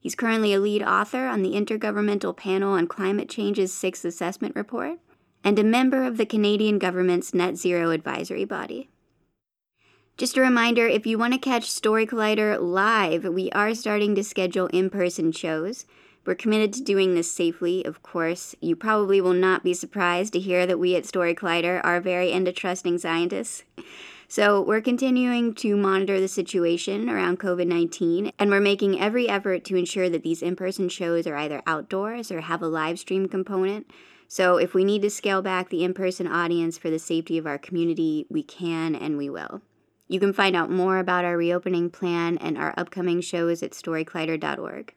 He's 0.03 0.17
currently 0.17 0.53
a 0.53 0.59
lead 0.59 0.83
author 0.83 1.27
on 1.29 1.43
the 1.43 1.53
Intergovernmental 1.53 2.37
Panel 2.37 2.73
on 2.73 2.89
Climate 2.89 3.29
Change's 3.29 3.73
sixth 3.73 4.05
assessment 4.05 4.57
report 4.57 4.99
and 5.45 5.57
a 5.61 5.65
member 5.65 6.03
of 6.03 6.17
the 6.17 6.27
Canadian 6.27 6.81
government's 6.81 7.33
Net 7.33 7.57
Zero 7.57 7.91
Advisory 7.91 8.45
Body. 8.45 8.91
Just 10.17 10.37
a 10.37 10.41
reminder 10.41 10.89
if 10.89 11.07
you 11.07 11.19
want 11.19 11.35
to 11.35 11.39
catch 11.39 11.71
Story 11.71 12.05
Collider 12.05 12.61
live, 12.61 13.23
we 13.23 13.49
are 13.53 13.75
starting 13.75 14.17
to 14.17 14.25
schedule 14.25 14.67
in 14.67 14.91
person 14.91 15.31
shows. 15.31 15.87
We're 16.27 16.35
committed 16.35 16.73
to 16.75 16.83
doing 16.83 17.15
this 17.15 17.31
safely, 17.31 17.85
of 17.85 18.03
course. 18.03 18.57
You 18.61 18.75
probably 18.75 19.21
will 19.21 19.33
not 19.33 19.63
be 19.63 19.73
surprised 19.73 20.33
to 20.33 20.41
hear 20.41 20.67
that 20.67 20.81
we 20.81 20.97
at 20.97 21.07
Story 21.07 21.35
Collider 21.35 21.81
are 21.85 22.01
very 22.01 22.33
into 22.33 22.51
trusting 22.51 22.99
scientists. 22.99 23.63
So, 24.33 24.63
we're 24.63 24.81
continuing 24.81 25.53
to 25.57 25.77
monitor 25.77 26.19
the 26.19 26.27
situation 26.27 27.11
around 27.11 27.39
COVID 27.39 27.67
19, 27.67 28.33
and 28.39 28.51
we're 28.51 28.61
making 28.61 28.99
every 28.99 29.29
effort 29.29 29.63
to 29.67 29.77
ensure 29.77 30.09
that 30.09 30.23
these 30.23 30.41
in 30.41 30.57
person 30.57 30.89
shows 30.89 31.27
are 31.27 31.37
either 31.37 31.61
outdoors 31.67 32.33
or 32.33 32.41
have 32.41 32.63
a 32.63 32.67
live 32.67 32.99
stream 32.99 33.29
component 33.29 33.91
so 34.29 34.57
if 34.57 34.73
we 34.73 34.85
need 34.85 35.03
to 35.03 35.11
scale 35.11 35.43
back 35.43 35.69
the 35.69 35.85
in 35.85 35.93
person 35.93 36.27
audience 36.27 36.79
for 36.79 36.89
the 36.89 36.99
safety 36.99 37.37
of 37.37 37.47
our 37.47 37.59
community, 37.59 38.25
we 38.31 38.43
can 38.43 38.95
and 38.95 39.19
we 39.19 39.29
will. 39.29 39.61
You 40.09 40.19
can 40.19 40.33
find 40.33 40.57
out 40.57 40.71
more 40.71 40.97
about 40.97 41.27
our 41.27 41.37
reopening 41.37 41.91
plan 41.91 42.39
and 42.39 42.57
our 42.57 42.73
upcoming 42.79 43.21
shows 43.21 43.63
at 43.63 43.73
storycollider.org. 43.73 44.95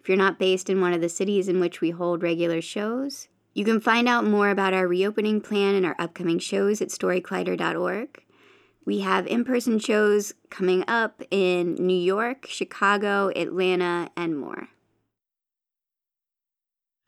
If 0.00 0.08
you're 0.08 0.16
not 0.16 0.38
based 0.38 0.70
in 0.70 0.80
one 0.80 0.94
of 0.94 1.02
the 1.02 1.10
cities 1.10 1.48
in 1.48 1.60
which 1.60 1.82
we 1.82 1.90
hold 1.90 2.22
regular 2.22 2.62
shows, 2.62 3.28
you 3.52 3.66
can 3.66 3.78
find 3.78 4.08
out 4.08 4.24
more 4.24 4.48
about 4.48 4.72
our 4.72 4.88
reopening 4.88 5.42
plan 5.42 5.74
and 5.74 5.84
our 5.84 5.96
upcoming 5.98 6.38
shows 6.38 6.80
at 6.80 6.88
storycollider.org. 6.88 8.22
We 8.84 9.00
have 9.00 9.26
in 9.26 9.44
person 9.44 9.78
shows 9.78 10.32
coming 10.48 10.84
up 10.88 11.22
in 11.30 11.74
New 11.74 11.98
York, 11.98 12.46
Chicago, 12.48 13.30
Atlanta, 13.36 14.10
and 14.16 14.38
more. 14.38 14.68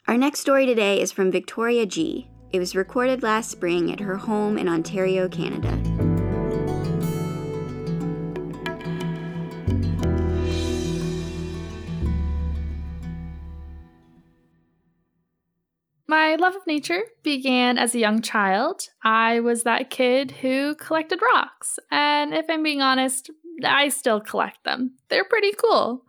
Our 0.07 0.19
next 0.19 0.41
story 0.41 0.67
today 0.67 1.01
is 1.01 1.13
from 1.13 1.31
Victoria 1.31 1.87
Gee. 1.87 2.29
It 2.51 2.59
was 2.59 2.77
recorded 2.77 3.23
last 3.23 3.51
spring 3.51 3.91
at 3.91 4.01
her 4.01 4.17
home 4.17 4.59
in 4.59 4.69
Ontario, 4.69 5.29
Canada. 5.29 6.12
Love 16.43 16.57
of 16.57 16.67
nature 16.67 17.03
began 17.23 17.79
as 17.79 17.95
a 17.95 18.01
young 18.01 18.21
child. 18.21 18.89
I 19.03 19.41
was 19.41 19.63
that 19.63 19.91
kid 19.91 20.33
who 20.33 20.75
collected 20.75 21.21
rocks, 21.23 21.79
and 21.91 22.35
if 22.35 22.47
I'm 22.51 22.63
being 22.63 22.83
honest, 22.83 23.31
I 23.65 23.89
still 23.89 24.21
collect 24.21 24.65
them. 24.65 24.95
They're 25.09 25.25
pretty 25.25 25.53
cool. 25.53 26.05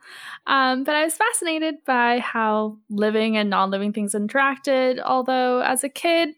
Um, 0.48 0.84
but 0.84 0.96
I 0.96 1.04
was 1.04 1.14
fascinated 1.14 1.76
by 1.86 2.20
how 2.20 2.78
living 2.90 3.38
and 3.38 3.50
non 3.50 3.70
living 3.70 3.94
things 3.94 4.14
interacted, 4.14 5.00
although 5.00 5.62
as 5.62 5.84
a 5.84 5.90
kid, 5.90 6.30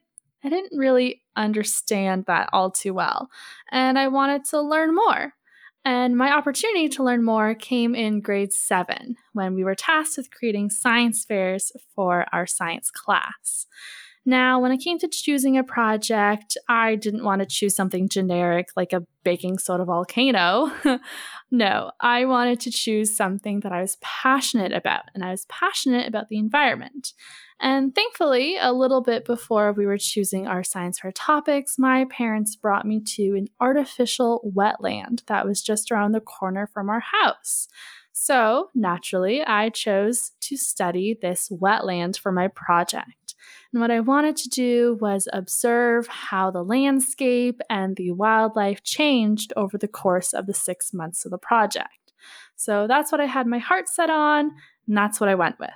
I 0.44 0.50
didn't 0.50 0.78
really 0.78 1.24
understand 1.36 2.26
that 2.26 2.50
all 2.54 2.70
too 2.70 2.94
well. 2.94 3.30
And 3.72 3.98
I 3.98 4.10
wanted 4.10 4.46
to 4.46 4.62
learn 4.62 4.94
more. 4.94 5.34
And 5.86 6.18
my 6.18 6.36
opportunity 6.36 6.90
to 6.90 7.04
learn 7.04 7.24
more 7.24 7.54
came 7.54 7.94
in 7.94 8.20
grade 8.20 8.52
seven 8.52 9.18
when 9.34 9.54
we 9.54 9.64
were 9.64 9.76
tasked 9.76 10.18
with 10.18 10.32
creating 10.32 10.72
science 10.72 11.24
fairs 11.24 11.72
for 11.96 12.26
our 12.34 12.48
science 12.48 12.90
class. 12.90 13.68
Now, 14.26 14.60
when 14.60 14.72
it 14.72 14.80
came 14.80 14.98
to 14.98 15.08
choosing 15.08 15.56
a 15.56 15.64
project, 15.64 16.58
I 16.68 16.96
didn't 16.96 17.24
want 17.24 17.42
to 17.42 17.46
choose 17.46 17.76
something 17.76 18.10
generic 18.10 18.70
like 18.76 18.92
a 18.92 19.06
baking 19.24 19.60
soda 19.60 19.86
volcano. 19.86 20.72
no, 21.52 21.92
I 22.00 22.26
wanted 22.26 22.60
to 22.62 22.72
choose 22.72 23.16
something 23.16 23.60
that 23.60 23.72
I 23.72 23.82
was 23.82 23.98
passionate 24.02 24.74
about, 24.74 25.04
and 25.14 25.24
I 25.24 25.30
was 25.30 25.46
passionate 25.46 26.08
about 26.08 26.30
the 26.30 26.40
environment. 26.40 27.14
And 27.60 27.96
thankfully, 27.96 28.58
a 28.60 28.74
little 28.74 29.02
bit 29.02 29.26
before 29.26 29.72
we 29.72 29.86
were 29.86 29.98
choosing 29.98 30.46
our 30.46 30.64
science 30.64 31.00
fair 31.00 31.12
topics, 31.12 31.80
my 31.80 32.06
parents 32.06 32.56
brought 32.56 32.86
me 32.86 33.00
to 33.16 33.36
an 33.36 33.48
artificial 33.60 34.52
wetland 34.56 35.26
that 35.28 35.46
was 35.46 35.62
just 35.62 35.90
around 35.90 36.12
the 36.12 36.20
corner 36.20 36.68
from 36.68 36.90
our 36.90 37.00
house. 37.00 37.68
So, 38.12 38.70
naturally, 38.76 39.44
I 39.44 39.70
chose 39.70 40.32
to 40.42 40.58
study 40.58 41.18
this 41.22 41.50
wetland 41.50 42.18
for 42.18 42.32
my 42.32 42.48
project. 42.48 43.36
And 43.72 43.82
what 43.82 43.92
I 43.92 44.00
wanted 44.00 44.38
to 44.38 44.50
do 44.50 44.98
was 45.02 45.28
observe 45.34 46.08
how 46.08 46.50
the 46.50 46.64
landscape 46.64 47.60
and 47.70 47.96
the 47.96 48.12
wildlife 48.12 48.84
changed 48.84 49.52
over 49.58 49.78
the 49.78 49.88
course 49.88 50.34
of 50.34 50.48
the 50.48 50.54
six 50.54 50.94
months 50.94 51.26
of 51.26 51.32
the 51.32 51.38
project. 51.38 52.14
So 52.56 52.88
that's 52.88 53.12
what 53.12 53.22
I 53.22 53.26
had 53.26 53.48
my 53.48 53.60
heart 53.60 53.90
set 53.90 54.10
on, 54.10 54.52
and 54.88 54.98
that's 54.98 55.20
what 55.20 55.30
I 55.30 55.36
went 55.36 55.60
with. 55.60 55.70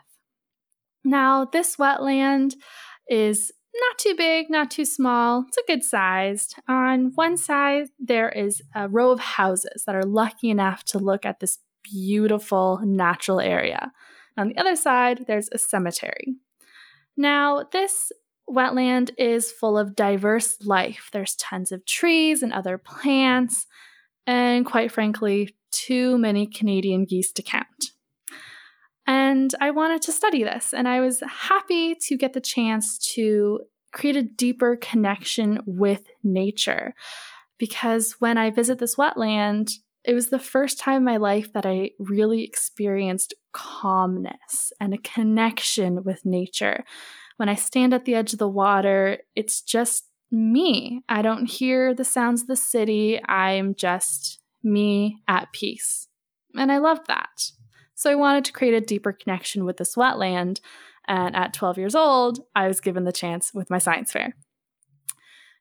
Now, 1.03 1.46
this 1.46 1.77
wetland 1.77 2.56
is 3.10 3.51
not 3.74 3.98
too 3.98 4.15
big, 4.15 4.50
not 4.50 4.72
too 4.72 4.86
small. 4.86 5.46
It's 5.48 5.58
a 5.58 5.63
good 5.68 5.84
sized. 5.84 6.56
On 6.68 7.12
one 7.15 7.38
side, 7.38 7.88
there 8.00 8.29
is 8.29 8.62
a 8.75 8.89
row 8.89 9.12
of 9.12 9.20
houses 9.20 9.84
that 9.86 9.96
are 9.96 10.03
lucky 10.03 10.50
enough 10.50 10.84
to 10.86 11.00
look 11.00 11.25
at 11.25 11.39
this 11.39 11.60
beautiful 11.84 12.82
natural 12.84 13.39
area. 13.39 13.91
On 14.38 14.50
the 14.50 14.58
other 14.58 14.75
side, 14.75 15.25
there's 15.27 15.50
a 15.51 15.58
cemetery. 15.58 16.36
Now, 17.15 17.65
this 17.72 18.12
wetland 18.50 19.12
is 19.18 19.51
full 19.51 19.77
of 19.77 19.96
diverse 19.96 20.58
life. 20.65 21.10
There's 21.12 21.36
tons 21.36 21.72
of 21.72 21.86
trees 21.86 22.41
and 22.41 22.51
other 22.51 22.77
plants, 22.77 23.68
and 24.25 24.65
quite 24.65 24.91
frankly, 24.91 25.56
too 25.72 26.18
many 26.18 26.48
Canadian 26.48 27.06
geese 27.06 27.32
to 27.34 27.44
count. 27.44 27.91
And 29.09 29.55
I 29.59 29.71
wanted 29.71 30.03
to 30.03 30.11
study 30.11 30.43
this, 30.43 30.71
and 30.71 30.87
I 30.87 30.99
was 30.99 31.23
happy 31.27 31.95
to 31.95 32.15
get 32.15 32.33
the 32.33 32.39
chance 32.39 32.99
to 33.15 33.61
create 33.91 34.15
a 34.15 34.21
deeper 34.21 34.75
connection 34.75 35.61
with 35.65 36.03
nature. 36.23 36.93
Because 37.57 38.17
when 38.19 38.37
I 38.37 38.51
visit 38.51 38.77
this 38.77 38.97
wetland, 38.97 39.71
it 40.03 40.13
was 40.13 40.29
the 40.29 40.37
first 40.37 40.77
time 40.77 40.97
in 40.97 41.03
my 41.05 41.17
life 41.17 41.51
that 41.53 41.65
I 41.65 41.89
really 41.97 42.43
experienced 42.43 43.33
calmness 43.51 44.71
and 44.79 44.93
a 44.93 44.99
connection 44.99 46.03
with 46.03 46.23
nature. 46.23 46.83
When 47.37 47.49
I 47.49 47.55
stand 47.55 47.95
at 47.95 48.05
the 48.05 48.13
edge 48.13 48.33
of 48.33 48.37
the 48.37 48.47
water, 48.47 49.17
it's 49.35 49.63
just 49.63 50.05
me. 50.29 51.01
I 51.09 51.23
don't 51.23 51.47
hear 51.49 51.95
the 51.95 52.05
sounds 52.05 52.41
of 52.43 52.47
the 52.47 52.55
city. 52.55 53.19
I'm 53.27 53.73
just 53.73 54.39
me 54.61 55.23
at 55.27 55.51
peace. 55.51 56.07
And 56.55 56.71
I 56.71 56.77
love 56.77 56.99
that. 57.07 57.53
So 58.00 58.10
I 58.10 58.15
wanted 58.15 58.46
to 58.46 58.53
create 58.53 58.74
a 58.74 58.79
deeper 58.79 59.12
connection 59.12 59.65
with 59.65 59.75
this 59.75 59.96
wetland. 59.96 60.62
And 61.06 61.36
at 61.36 61.53
12 61.53 61.77
years 61.77 61.96
old, 61.96 62.39
I 62.56 62.65
was 62.70 62.79
given 62.79 63.03
the 63.03 63.12
chance 63.12 63.53
with 63.53 63.70
my 63.70 63.77
science 63.77 64.13
fair. 64.13 64.36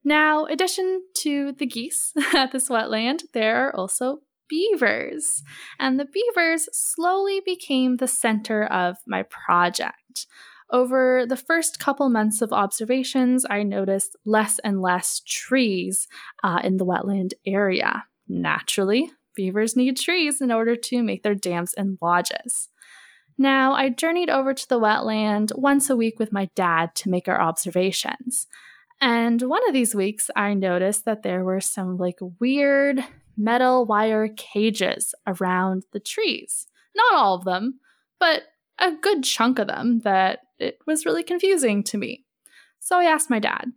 Now, 0.04 0.44
addition 0.44 1.02
to 1.16 1.50
the 1.50 1.66
geese 1.66 2.12
at 2.36 2.52
this 2.52 2.68
wetland, 2.68 3.22
there 3.34 3.66
are 3.66 3.74
also 3.74 4.20
beavers. 4.48 5.42
And 5.80 5.98
the 5.98 6.04
beavers 6.04 6.68
slowly 6.72 7.42
became 7.44 7.96
the 7.96 8.06
center 8.06 8.66
of 8.66 8.98
my 9.04 9.24
project. 9.24 10.28
Over 10.70 11.26
the 11.26 11.36
first 11.36 11.80
couple 11.80 12.08
months 12.08 12.40
of 12.40 12.52
observations, 12.52 13.46
I 13.50 13.64
noticed 13.64 14.16
less 14.24 14.60
and 14.60 14.80
less 14.80 15.22
trees 15.26 16.06
uh, 16.44 16.60
in 16.62 16.76
the 16.76 16.86
wetland 16.86 17.32
area. 17.44 18.04
Naturally, 18.28 19.10
beavers 19.38 19.76
need 19.76 19.96
trees 19.96 20.40
in 20.40 20.50
order 20.50 20.74
to 20.74 21.00
make 21.00 21.22
their 21.22 21.36
dams 21.36 21.72
and 21.74 21.96
lodges. 22.02 22.68
Now, 23.38 23.72
I 23.72 23.88
journeyed 23.88 24.28
over 24.28 24.52
to 24.52 24.68
the 24.68 24.80
wetland 24.80 25.56
once 25.56 25.88
a 25.88 25.96
week 25.96 26.18
with 26.18 26.32
my 26.32 26.50
dad 26.56 26.96
to 26.96 27.08
make 27.08 27.28
our 27.28 27.40
observations. 27.40 28.48
And 29.00 29.40
one 29.42 29.66
of 29.68 29.72
these 29.72 29.94
weeks, 29.94 30.28
I 30.34 30.54
noticed 30.54 31.04
that 31.04 31.22
there 31.22 31.44
were 31.44 31.60
some 31.60 31.98
like 31.98 32.18
weird 32.40 33.04
metal 33.36 33.86
wire 33.86 34.26
cages 34.36 35.14
around 35.24 35.84
the 35.92 36.00
trees. 36.00 36.66
Not 36.96 37.14
all 37.14 37.36
of 37.36 37.44
them, 37.44 37.78
but 38.18 38.42
a 38.80 38.90
good 38.90 39.22
chunk 39.22 39.60
of 39.60 39.68
them 39.68 40.00
that 40.00 40.40
it 40.58 40.78
was 40.84 41.06
really 41.06 41.22
confusing 41.22 41.84
to 41.84 41.96
me. 41.96 42.24
So 42.80 42.98
I 42.98 43.04
asked 43.04 43.30
my 43.30 43.38
dad, 43.38 43.70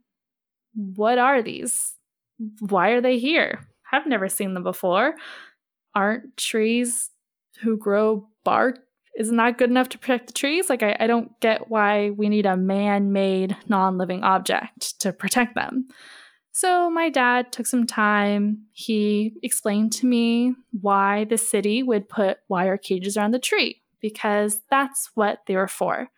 What 0.74 1.20
are 1.20 1.44
these? 1.44 1.94
Why 2.62 2.90
are 2.90 3.02
they 3.02 3.20
here? 3.20 3.68
I've 3.92 4.08
never 4.08 4.30
seen 4.30 4.54
them 4.54 4.64
before. 4.64 5.16
Aren't 5.94 6.38
trees 6.38 7.10
who 7.62 7.78
grow 7.78 8.28
bark 8.44 8.80
isn't 9.18 9.36
that 9.38 9.58
good 9.58 9.70
enough 9.70 9.90
to 9.90 9.98
protect 9.98 10.28
the 10.28 10.34
trees? 10.34 10.70
Like, 10.70 10.84
I, 10.84 10.96
I 11.00 11.08
don't 11.08 11.38
get 11.42 11.70
why 11.70 12.12
we 12.12 12.30
need 12.30 12.46
a 12.46 12.56
man 12.56 13.12
made, 13.12 13.58
non 13.68 13.98
living 13.98 14.24
object 14.24 15.00
to 15.02 15.12
protect 15.12 15.56
them. 15.56 15.88
So, 16.54 16.90
my 16.90 17.10
dad 17.10 17.52
took 17.52 17.68
some 17.68 17.86
time. 17.86 18.66
He 18.72 19.34
explained 19.44 19.92
to 19.94 20.06
me 20.06 20.56
why 20.80 21.26
the 21.26 21.38
city 21.38 21.84
would 21.84 22.10
put 22.10 22.38
wire 22.48 22.78
cages 22.78 23.18
around 23.18 23.32
the 23.32 23.40
tree, 23.40 23.82
because 24.00 24.62
that's 24.70 25.12
what 25.14 25.40
they 25.48 25.56
were 25.56 25.68
for. 25.68 26.10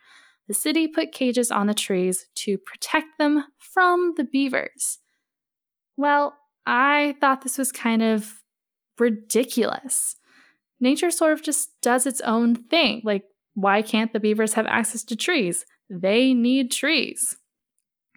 The 0.48 0.54
city 0.54 0.88
put 0.88 1.12
cages 1.12 1.52
on 1.52 1.68
the 1.68 1.74
trees 1.74 2.28
to 2.36 2.58
protect 2.58 3.18
them 3.18 3.46
from 3.58 4.14
the 4.18 4.24
beavers. 4.24 5.00
Well, 5.98 6.36
I 6.66 7.16
thought 7.22 7.42
this 7.42 7.58
was 7.58 7.72
kind 7.72 8.04
of 8.04 8.43
ridiculous. 9.00 10.16
Nature 10.80 11.12
sort 11.12 11.34
of 11.34 11.42
just 11.42 11.70
does 11.82 12.06
its 12.06 12.22
own 12.22 12.56
thing. 12.56 13.02
Like, 13.04 13.24
why 13.54 13.82
can't 13.82 14.12
the 14.14 14.20
beavers 14.20 14.54
have 14.54 14.66
access 14.66 15.04
to 15.06 15.16
trees? 15.16 15.66
They 15.90 16.34
need 16.34 16.72
trees. 16.72 17.38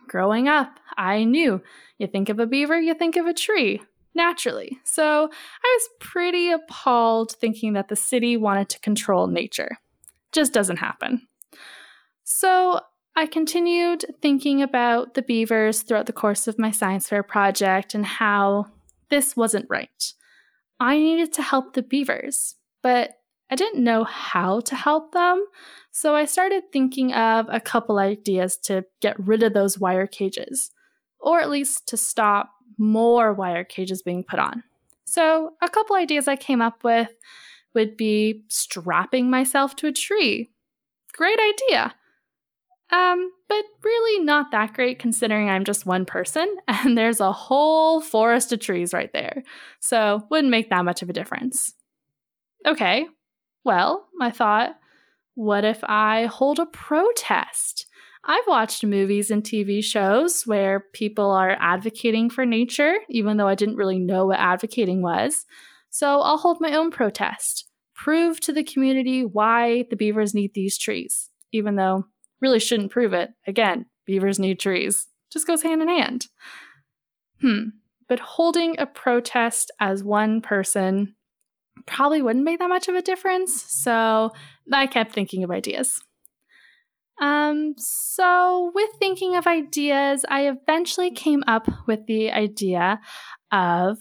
Growing 0.09 0.49
up, 0.49 0.79
I 0.97 1.25
knew 1.25 1.61
you 1.99 2.07
think 2.07 2.29
of 2.29 2.39
a 2.39 2.47
beaver, 2.47 2.81
you 2.81 2.95
think 2.95 3.17
of 3.17 3.27
a 3.27 3.35
tree, 3.35 3.83
naturally. 4.15 4.79
So 4.85 5.25
I 5.25 5.79
was 5.79 5.89
pretty 6.01 6.51
appalled 6.51 7.33
thinking 7.33 7.75
that 7.75 7.89
the 7.89 7.97
city 7.97 8.37
wanted 8.37 8.69
to 8.71 8.81
control 8.81 9.27
nature. 9.27 9.79
Just 10.33 10.53
doesn't 10.53 10.79
happen. 10.79 11.27
So 12.25 12.81
I 13.15 13.27
continued 13.27 14.05
thinking 14.21 14.63
about 14.63 15.15
the 15.15 15.23
beavers 15.23 15.83
throughout 15.83 16.07
the 16.07 16.13
course 16.13 16.47
of 16.47 16.59
my 16.59 16.71
science 16.71 17.09
fair 17.09 17.23
project 17.23 17.95
and 17.95 18.05
how 18.05 18.67
this 19.09 19.37
wasn't 19.37 19.67
right. 19.69 20.13
I 20.79 20.99
needed 20.99 21.33
to 21.35 21.43
help 21.43 21.75
the 21.75 21.83
beavers, 21.83 22.57
but 22.83 23.15
I 23.51 23.55
didn't 23.55 23.85
know 23.85 24.05
how 24.05 24.61
to 24.61 24.75
help 24.75 25.13
them. 25.13 25.45
So 25.93 26.15
I 26.15 26.25
started 26.25 26.65
thinking 26.73 27.13
of 27.15 27.47
a 27.49 27.61
couple 27.61 27.99
ideas 27.99 28.57
to 28.65 28.85
get 29.01 29.19
rid 29.19 29.43
of 29.43 29.55
those 29.55 29.79
wire 29.79 30.07
cages, 30.07 30.71
or 31.21 31.41
at 31.41 31.51
least 31.51 31.89
to 31.89 31.97
stop 31.97 32.51
more 32.79 33.33
wire 33.33 33.65
cages 33.65 34.03
being 34.03 34.25
put 34.25 34.39
on. 34.39 34.63
So, 35.09 35.53
a 35.63 35.69
couple 35.69 35.95
ideas 35.95 36.27
I 36.27 36.35
came 36.35 36.61
up 36.61 36.83
with 36.83 37.11
would 37.75 37.97
be 37.97 38.43
strapping 38.49 39.31
myself 39.31 39.77
to 39.77 39.87
a 39.87 39.93
tree. 39.93 40.51
Great 41.13 41.39
idea. 41.39 41.95
Um, 42.93 43.33
but 43.49 43.65
really 43.83 44.25
not 44.25 44.53
that 44.53 44.75
great 44.75 45.01
considering 45.01 45.49
I'm 45.49 45.65
just 45.65 45.87
one 45.87 46.05
person 46.05 46.55
and 46.69 46.97
there's 46.97 47.21
a 47.21 47.33
whole 47.33 48.01
forest 48.01 48.53
of 48.53 48.61
trees 48.61 48.93
right 48.93 49.11
there. 49.13 49.43
So, 49.81 50.23
wouldn't 50.31 50.51
make 50.51 50.71
that 50.71 50.85
much 50.85 51.03
of 51.03 51.11
a 51.11 51.13
difference. 51.13 51.75
Okay, 52.67 53.07
well, 53.65 54.07
I 54.21 54.31
thought, 54.31 54.77
what 55.35 55.65
if 55.65 55.81
I 55.85 56.27
hold 56.27 56.59
a 56.59 56.67
protest? 56.67 57.87
I've 58.25 58.47
watched 58.49 58.85
movies 58.85 59.31
and 59.31 59.43
TV 59.43 59.85
shows 59.85 60.43
where 60.47 60.85
people 60.93 61.31
are 61.31 61.57
advocating 61.61 62.29
for 62.29 62.45
nature, 62.45 62.97
even 63.09 63.37
though 63.37 63.47
I 63.47 63.55
didn't 63.55 63.77
really 63.77 64.01
know 64.01 64.27
what 64.27 64.41
advocating 64.41 65.01
was. 65.01 65.45
So 65.91 66.21
I'll 66.21 66.39
hold 66.39 66.59
my 66.61 66.75
own 66.75 66.91
protest, 66.91 67.69
prove 67.95 68.41
to 68.41 68.53
the 68.53 68.65
community 68.65 69.25
why 69.25 69.85
the 69.91 69.97
beavers 69.97 70.35
need 70.35 70.55
these 70.55 70.77
trees, 70.77 71.31
even 71.53 71.77
though 71.77 72.07
really 72.41 72.61
shouldn't 72.61 72.91
prove 72.91 73.13
it. 73.13 73.31
Again, 73.47 73.87
beavers 74.07 74.39
need 74.39 74.61
trees. 74.61 75.07
Just 75.33 75.47
goes 75.47 75.63
hand 75.63 75.83
in 75.83 75.89
hand. 75.89 76.27
Hmm. 77.41 77.69
But 78.09 78.21
holding 78.21 78.79
a 78.79 78.87
protest 78.87 79.71
as 79.81 80.05
one 80.05 80.41
person 80.41 81.15
probably 81.87 82.23
wouldn't 82.23 82.45
make 82.45 82.59
that 82.59 82.69
much 82.69 82.89
of 82.89 82.95
a 82.95 83.03
difference. 83.03 83.63
So 83.63 84.31
I 84.73 84.87
kept 84.87 85.13
thinking 85.13 85.45
of 85.45 85.51
ideas. 85.51 86.01
Um, 87.21 87.75
so 87.79 88.71
with 88.75 88.91
thinking 88.99 89.37
of 89.37 89.47
ideas, 89.47 90.25
I 90.29 90.49
eventually 90.49 91.11
came 91.11 91.43
up 91.47 91.69
with 91.87 92.07
the 92.07 92.31
idea 92.31 93.01
of, 93.51 93.99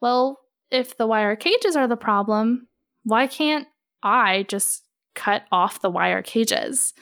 well, 0.00 0.40
if 0.70 0.96
the 0.96 1.06
wire 1.06 1.36
cages 1.36 1.76
are 1.76 1.88
the 1.88 1.96
problem, 1.96 2.68
why 3.04 3.26
can't 3.26 3.66
I 4.02 4.44
just 4.48 4.82
cut 5.14 5.44
off 5.50 5.80
the 5.80 5.90
wire 5.90 6.22
cages? 6.22 6.92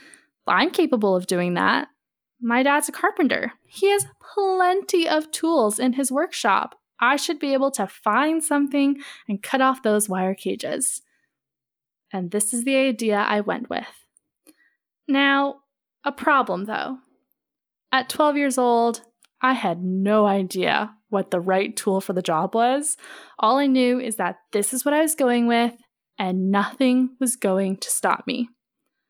I'm 0.47 0.71
capable 0.71 1.15
of 1.15 1.27
doing 1.27 1.55
that. 1.55 1.89
My 2.41 2.63
dad's 2.63 2.89
a 2.89 2.93
carpenter. 2.93 3.53
He 3.67 3.91
has 3.91 4.07
plenty 4.35 5.09
of 5.09 5.31
tools 5.31 5.79
in 5.79 5.93
his 5.93 6.11
workshop. 6.11 6.75
I 7.01 7.17
should 7.17 7.39
be 7.39 7.53
able 7.53 7.71
to 7.73 7.87
find 7.87 8.43
something 8.43 9.01
and 9.29 9.43
cut 9.43 9.61
off 9.61 9.83
those 9.83 10.09
wire 10.09 10.35
cages. 10.35 11.03
And 12.13 12.31
this 12.31 12.53
is 12.53 12.65
the 12.65 12.77
idea 12.77 13.17
I 13.17 13.41
went 13.41 13.71
with. 13.71 14.07
Now, 15.09 15.57
a 16.05 16.13
problem 16.13 16.65
though. 16.65 16.99
At 17.93 18.09
12 18.09 18.37
years 18.37 18.59
old, 18.59 19.03
I 19.41 19.53
had 19.53 19.83
no 19.83 20.27
idea 20.27 20.95
what 21.09 21.31
the 21.31 21.41
right 21.41 21.77
tool 21.77 22.01
for 22.01 22.13
the 22.13 22.23
job 22.23 22.55
was. 22.55 22.97
All 23.39 23.59
I 23.59 23.67
knew 23.67 24.01
is 24.01 24.17
that 24.17 24.37
this 24.53 24.73
is 24.73 24.85
what 24.85 24.95
I 24.95 25.03
was 25.03 25.15
going 25.15 25.47
with, 25.47 25.75
and 26.19 26.51
nothing 26.51 27.11
was 27.21 27.37
going 27.37 27.77
to 27.79 27.91
stop 27.91 28.27
me. 28.27 28.49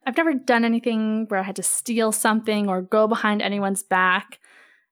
I've 0.05 0.17
never 0.17 0.35
done 0.35 0.65
anything 0.65 1.27
where 1.29 1.41
I 1.41 1.45
had 1.45 1.57
to 1.57 1.63
steal 1.63 2.13
something 2.13 2.69
or 2.69 2.83
go 2.83 3.07
behind 3.07 3.41
anyone's 3.41 3.83
back. 3.83 4.41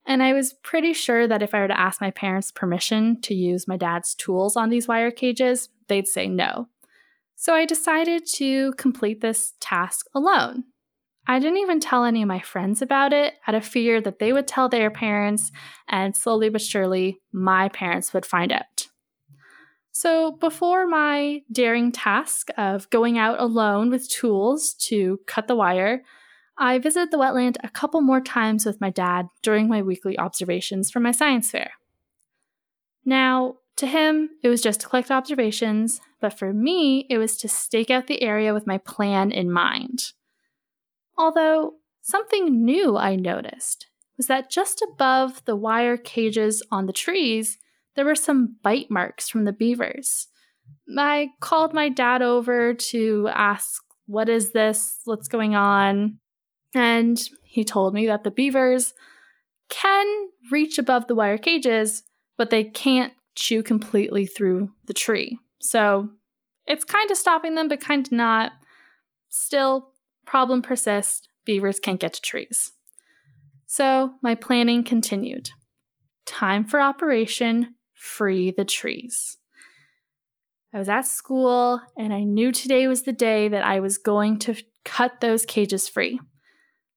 And 0.07 0.23
I 0.23 0.33
was 0.33 0.55
pretty 0.63 0.93
sure 0.93 1.27
that 1.27 1.43
if 1.43 1.55
I 1.55 1.61
were 1.61 1.69
to 1.69 1.79
ask 1.79 2.01
my 2.01 2.11
parents 2.11 2.53
permission 2.53 3.21
to 3.23 3.35
use 3.35 3.69
my 3.69 3.77
dad's 3.77 4.15
tools 4.15 4.57
on 4.57 4.71
these 4.71 4.89
wire 4.89 5.11
cages, 5.11 5.69
they'd 5.89 6.09
say 6.09 6.29
no. 6.29 6.69
So 7.37 7.55
I 7.55 7.65
decided 7.65 8.27
to 8.35 8.73
complete 8.75 9.21
this 9.21 9.55
task 9.61 10.07
alone. 10.15 10.65
I 11.27 11.39
didn't 11.39 11.59
even 11.59 11.81
tell 11.81 12.05
any 12.05 12.23
of 12.23 12.29
my 12.29 12.41
friends 12.41 12.83
about 12.83 13.13
it 13.13 13.35
out 13.47 13.55
of 13.55 13.65
fear 13.65 14.01
that 14.01 14.19
they 14.19 14.33
would 14.33 14.49
tell 14.49 14.69
their 14.69 14.91
parents, 14.91 15.53
and 15.89 16.17
slowly 16.17 16.49
but 16.49 16.61
surely, 16.61 17.21
my 17.33 17.69
parents 17.69 18.13
would 18.13 18.27
find 18.27 18.51
out. 18.53 18.65
So, 19.93 20.33
before 20.33 20.87
my 20.87 21.43
daring 21.51 21.91
task 21.91 22.49
of 22.57 22.89
going 22.91 23.19
out 23.19 23.41
alone 23.41 23.91
with 23.91 24.09
tools 24.09 24.75
to 24.75 25.19
cut 25.27 25.49
the 25.49 25.57
wire, 25.57 26.03
I 26.57 26.79
visited 26.79 27.11
the 27.11 27.19
wetland 27.19 27.57
a 27.65 27.69
couple 27.69 28.01
more 28.01 28.21
times 28.21 28.65
with 28.65 28.81
my 28.81 28.91
dad 28.91 29.29
during 29.43 29.69
my 29.69 29.83
weekly 29.83 30.19
observations 30.19 30.91
for 30.91 31.01
my 31.01 31.11
science 31.11 31.51
fair. 31.51 31.73
Now, 33.05 33.57
to 33.77 33.87
him, 33.87 34.31
it 34.43 34.49
was 34.49 34.61
just 34.61 34.81
to 34.81 34.89
collect 34.89 35.11
observations, 35.11 36.01
but 36.21 36.39
for 36.39 36.53
me, 36.53 37.07
it 37.09 37.19
was 37.19 37.37
to 37.39 37.49
stake 37.49 37.91
out 37.91 38.07
the 38.07 38.23
area 38.23 38.53
with 38.53 38.67
my 38.67 38.79
plan 38.79 39.33
in 39.33 39.51
mind. 39.51 40.13
Although, 41.17 41.77
something 42.03 42.65
new 42.65 42.97
I 42.97 43.17
noticed 43.17 43.87
was 44.19 44.27
that 44.27 44.51
just 44.51 44.83
above 44.83 45.43
the 45.47 45.57
wire 45.57 45.97
cages 45.97 46.63
on 46.71 46.85
the 46.85 46.93
trees, 46.93 47.57
there 47.97 48.05
were 48.05 48.15
some 48.15 48.57
bite 48.63 48.91
marks 48.91 49.29
from 49.29 49.45
the 49.45 49.53
beavers. 49.53 50.29
I 50.97 51.31
called 51.41 51.75
my 51.75 51.89
dad 51.89 52.23
over 52.23 52.75
to 52.75 53.29
ask, 53.33 53.83
What 54.07 54.29
is 54.29 54.53
this? 54.53 55.01
What's 55.05 55.29
going 55.29 55.55
on? 55.55 56.19
And 56.75 57.21
he 57.43 57.65
told 57.65 57.95
me 57.95 58.07
that 58.07 58.25
the 58.25 58.31
beavers 58.31 58.95
can 59.69 60.29
reach 60.51 60.79
above 60.79 61.07
the 61.07 61.15
wire 61.15 61.39
cages, 61.39 62.03
but 62.37 62.51
they 62.51 62.65
can't 62.65 63.13
chew 63.35 63.63
completely 63.63 64.27
through 64.27 64.71
the 64.87 64.95
tree. 64.95 65.39
So 65.61 66.11
it's 66.67 66.85
kind 66.85 67.11
of 67.11 67.17
stopping 67.17 67.55
them, 67.55 67.69
but 67.69 67.81
kind 67.81 68.07
of 68.07 68.13
not. 68.13 68.53
Still, 69.29 69.93
problem 70.27 70.63
persists. 70.63 71.27
Beavers 71.45 71.81
can't 71.81 72.01
get 72.01 72.13
to 72.15 72.21
trees. 72.21 72.73
So 73.67 74.15
my 74.23 74.35
planning 74.35 74.85
continued. 74.85 75.51
Time 76.27 76.65
for 76.65 76.81
operation 76.81 77.75
free 78.01 78.51
the 78.51 78.65
trees. 78.65 79.37
I 80.73 80.79
was 80.79 80.89
at 80.89 81.07
school 81.07 81.81
and 81.99 82.15
I 82.15 82.23
knew 82.23 82.51
today 82.51 82.87
was 82.89 83.03
the 83.03 83.13
day 83.13 83.49
that 83.49 83.65
I 83.65 83.81
was 83.81 83.99
going 83.99 84.39
to 84.41 84.55
cut 84.85 85.21
those 85.21 85.45
cages 85.45 85.89
free. 85.89 86.19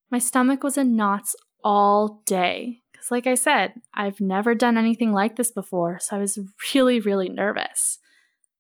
My 0.10 0.20
stomach 0.20 0.64
was 0.64 0.78
in 0.78 0.96
knots 0.96 1.36
all 1.64 2.22
day. 2.26 2.80
Because, 2.92 3.12
like 3.12 3.28
I 3.28 3.36
said, 3.36 3.74
I've 3.94 4.22
never 4.22 4.56
done 4.56 4.78
anything 4.78 5.12
like 5.12 5.36
this 5.36 5.52
before, 5.52 6.00
so 6.00 6.16
I 6.16 6.20
was 6.20 6.40
really, 6.74 7.00
really 7.00 7.28
nervous. 7.28 8.00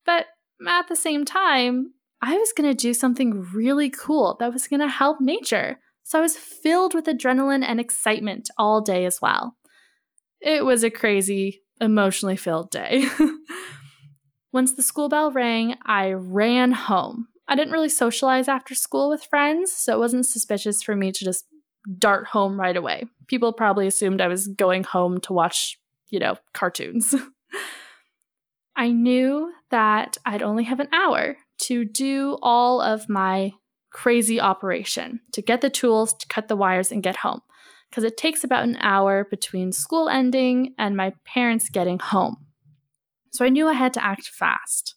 But 0.06 0.25
at 0.67 0.88
the 0.89 0.95
same 0.95 1.23
time, 1.23 1.93
I 2.21 2.36
was 2.36 2.51
going 2.51 2.69
to 2.69 2.75
do 2.75 2.93
something 2.93 3.45
really 3.53 3.89
cool 3.89 4.36
that 4.39 4.51
was 4.51 4.67
going 4.67 4.82
to 4.82 4.88
help 4.88 5.21
nature. 5.21 5.79
So 6.03 6.19
I 6.19 6.21
was 6.21 6.36
filled 6.36 6.93
with 6.93 7.06
adrenaline 7.06 7.63
and 7.63 7.79
excitement 7.79 8.49
all 8.58 8.82
day 8.82 9.06
as 9.06 9.21
well. 9.21 9.56
It 10.41 10.65
was 10.65 10.84
a 10.84 10.89
crazy, 10.89 11.62
emotionally 11.83 12.35
filled 12.35 12.71
day. 12.71 13.05
Once 14.51 14.73
the 14.73 14.83
school 14.83 15.09
bell 15.09 15.31
rang, 15.31 15.75
I 15.85 16.13
ran 16.13 16.71
home. 16.71 17.27
I 17.47 17.55
didn't 17.55 17.73
really 17.73 17.89
socialize 17.89 18.47
after 18.47 18.73
school 18.73 19.09
with 19.09 19.23
friends, 19.25 19.71
so 19.71 19.93
it 19.93 19.99
wasn't 19.99 20.25
suspicious 20.25 20.81
for 20.81 20.95
me 20.95 21.11
to 21.11 21.25
just 21.25 21.45
dart 21.99 22.27
home 22.27 22.59
right 22.59 22.77
away. 22.77 23.05
People 23.27 23.51
probably 23.51 23.87
assumed 23.87 24.21
I 24.21 24.27
was 24.27 24.47
going 24.47 24.83
home 24.83 25.19
to 25.21 25.33
watch, 25.33 25.77
you 26.09 26.19
know, 26.19 26.35
cartoons. 26.53 27.13
I 28.75 28.91
knew 28.91 29.51
that 29.69 30.17
I'd 30.25 30.41
only 30.41 30.63
have 30.63 30.79
an 30.79 30.89
hour 30.93 31.37
to 31.63 31.85
do 31.85 32.37
all 32.41 32.81
of 32.81 33.09
my 33.09 33.53
crazy 33.91 34.39
operation 34.39 35.19
to 35.31 35.41
get 35.41 35.61
the 35.61 35.69
tools 35.69 36.13
to 36.13 36.27
cut 36.27 36.47
the 36.47 36.55
wires 36.55 36.91
and 36.91 37.03
get 37.03 37.17
home 37.17 37.41
because 37.93 38.03
it 38.03 38.17
takes 38.17 38.43
about 38.43 38.63
an 38.63 38.75
hour 38.77 39.23
between 39.23 39.71
school 39.71 40.10
ending 40.10 40.73
and 40.79 40.97
my 40.97 41.13
parents 41.25 41.69
getting 41.69 41.99
home. 41.99 42.38
So 43.32 43.45
I 43.45 43.49
knew 43.49 43.67
I 43.67 43.73
had 43.73 43.93
to 43.93 44.03
act 44.03 44.29
fast. 44.29 44.95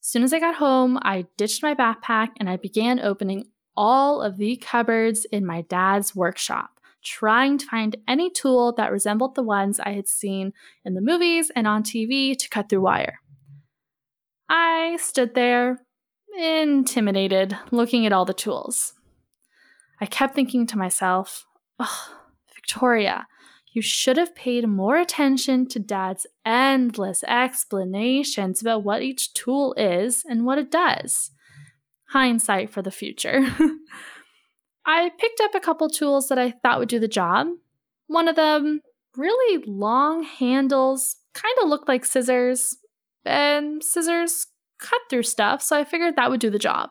As 0.00 0.08
soon 0.08 0.22
as 0.22 0.32
I 0.32 0.40
got 0.40 0.54
home, 0.54 0.98
I 1.02 1.26
ditched 1.36 1.62
my 1.62 1.74
backpack 1.74 2.28
and 2.40 2.48
I 2.48 2.56
began 2.56 2.98
opening 2.98 3.44
all 3.76 4.22
of 4.22 4.38
the 4.38 4.56
cupboards 4.56 5.26
in 5.26 5.44
my 5.44 5.66
dad's 5.68 6.16
workshop, 6.16 6.80
trying 7.04 7.58
to 7.58 7.66
find 7.66 7.94
any 8.08 8.30
tool 8.30 8.72
that 8.78 8.90
resembled 8.90 9.34
the 9.34 9.42
ones 9.42 9.78
I 9.78 9.90
had 9.90 10.08
seen 10.08 10.54
in 10.82 10.94
the 10.94 11.02
movies 11.02 11.52
and 11.54 11.66
on 11.66 11.82
TV 11.82 12.34
to 12.38 12.48
cut 12.48 12.70
through 12.70 12.80
wire. 12.80 13.20
I 14.48 14.96
stood 14.98 15.34
there, 15.34 15.82
intimidated, 16.38 17.58
looking 17.70 18.06
at 18.06 18.14
all 18.14 18.24
the 18.24 18.32
tools. 18.32 18.94
I 20.00 20.06
kept 20.06 20.34
thinking 20.34 20.66
to 20.68 20.78
myself, 20.78 21.44
oh, 21.78 22.08
Victoria, 22.54 23.26
you 23.72 23.82
should 23.82 24.16
have 24.16 24.36
paid 24.36 24.68
more 24.68 24.96
attention 24.96 25.66
to 25.68 25.80
Dad's 25.80 26.26
endless 26.46 27.24
explanations 27.24 28.60
about 28.60 28.84
what 28.84 29.02
each 29.02 29.34
tool 29.34 29.74
is 29.76 30.24
and 30.28 30.46
what 30.46 30.58
it 30.58 30.70
does. 30.70 31.32
Hindsight 32.10 32.70
for 32.70 32.82
the 32.82 32.92
future. 32.92 33.44
I 34.86 35.10
picked 35.18 35.40
up 35.40 35.54
a 35.54 35.60
couple 35.60 35.88
tools 35.88 36.28
that 36.28 36.38
I 36.38 36.52
thought 36.52 36.78
would 36.78 36.88
do 36.88 37.00
the 37.00 37.08
job. 37.08 37.48
One 38.06 38.28
of 38.28 38.36
them, 38.36 38.80
really 39.16 39.64
long 39.66 40.22
handles, 40.22 41.16
kind 41.32 41.54
of 41.62 41.68
looked 41.68 41.88
like 41.88 42.04
scissors, 42.04 42.76
and 43.24 43.82
scissors 43.82 44.46
cut 44.78 45.00
through 45.08 45.22
stuff, 45.22 45.62
so 45.62 45.76
I 45.76 45.84
figured 45.84 46.16
that 46.16 46.30
would 46.30 46.40
do 46.40 46.50
the 46.50 46.58
job. 46.58 46.90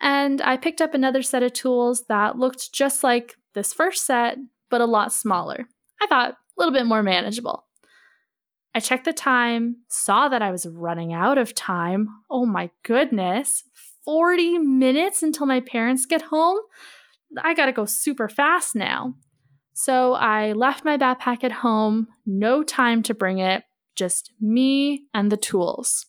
And 0.00 0.40
I 0.40 0.56
picked 0.56 0.80
up 0.80 0.94
another 0.94 1.22
set 1.22 1.42
of 1.42 1.52
tools 1.52 2.04
that 2.08 2.38
looked 2.38 2.72
just 2.72 3.04
like 3.04 3.36
this 3.54 3.72
first 3.72 4.06
set, 4.06 4.38
but 4.68 4.80
a 4.80 4.86
lot 4.86 5.12
smaller. 5.12 5.66
I 6.00 6.06
thought 6.06 6.32
a 6.32 6.36
little 6.56 6.72
bit 6.72 6.86
more 6.86 7.02
manageable. 7.02 7.64
I 8.74 8.80
checked 8.80 9.04
the 9.04 9.12
time, 9.12 9.78
saw 9.88 10.28
that 10.28 10.42
I 10.42 10.50
was 10.50 10.66
running 10.66 11.12
out 11.12 11.38
of 11.38 11.54
time. 11.54 12.08
Oh 12.30 12.46
my 12.46 12.70
goodness, 12.84 13.64
40 14.04 14.58
minutes 14.58 15.22
until 15.22 15.46
my 15.46 15.60
parents 15.60 16.06
get 16.06 16.22
home? 16.22 16.58
I 17.42 17.54
gotta 17.54 17.72
go 17.72 17.84
super 17.84 18.28
fast 18.28 18.76
now. 18.76 19.14
So 19.72 20.14
I 20.14 20.52
left 20.52 20.84
my 20.84 20.96
backpack 20.96 21.42
at 21.44 21.52
home, 21.52 22.08
no 22.26 22.62
time 22.62 23.02
to 23.04 23.14
bring 23.14 23.38
it, 23.38 23.64
just 23.96 24.32
me 24.40 25.04
and 25.12 25.30
the 25.30 25.36
tools. 25.36 26.06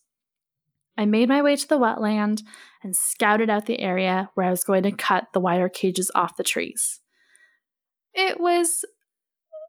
I 0.97 1.06
made 1.06 1.30
my 1.30 1.41
way 1.41 1.56
to 1.56 1.67
the 1.67 1.80
wetland 1.80 2.43
and 2.84 2.95
scouted 2.95 3.49
out 3.49 3.65
the 3.65 3.80
area 3.80 4.30
where 4.36 4.45
I 4.45 4.51
was 4.51 4.63
going 4.63 4.84
to 4.84 4.91
cut 4.91 5.25
the 5.34 5.39
wire 5.39 5.69
cages 5.69 6.12
off 6.13 6.38
the 6.38 6.43
trees. 6.43 7.01
It 8.13 8.39
was 8.39 8.84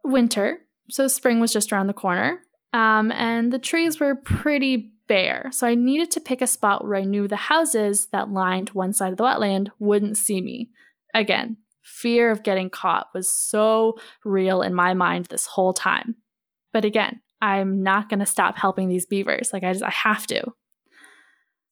winter, 0.05 0.59
so 0.91 1.09
spring 1.09 1.41
was 1.41 1.53
just 1.53 1.73
around 1.73 1.87
the 1.87 1.93
corner, 1.93 2.41
um, 2.73 3.13
and 3.13 3.53
the 3.53 3.59
trees 3.59 4.01
were 4.01 4.15
pretty 4.15 4.93
bare. 5.09 5.51
So 5.53 5.67
I 5.67 5.75
needed 5.75 6.11
to 6.13 6.21
pick 6.21 6.41
a 6.41 6.47
spot 6.47 6.85
where 6.85 6.97
I 6.97 7.05
knew 7.05 7.29
the 7.29 7.37
houses 7.37 8.07
that 8.13 8.31
lined 8.31 8.71
one 8.71 8.93
side 8.93 9.13
of 9.13 9.19
the 9.19 9.25
wetland 9.25 9.69
wouldn't 9.79 10.17
see 10.17 10.41
me. 10.41 10.71
Again, 11.15 11.59
fear 11.83 12.31
of 12.31 12.43
getting 12.43 12.71
caught 12.71 13.09
was 13.13 13.31
so 13.31 13.99
real 14.25 14.63
in 14.63 14.75
my 14.75 14.95
mind 14.95 15.27
this 15.27 15.47
whole 15.47 15.73
time. 15.73 16.17
But 16.73 16.85
again, 16.85 17.21
I'm 17.41 17.83
not 17.83 18.09
going 18.09 18.21
to 18.21 18.27
stop 18.27 18.57
helping 18.57 18.89
these 18.89 19.05
beavers. 19.05 19.51
Like 19.53 19.65
I 19.65 19.73
just 19.73 19.85
I 19.85 19.91
have 19.91 20.27
to. 20.29 20.53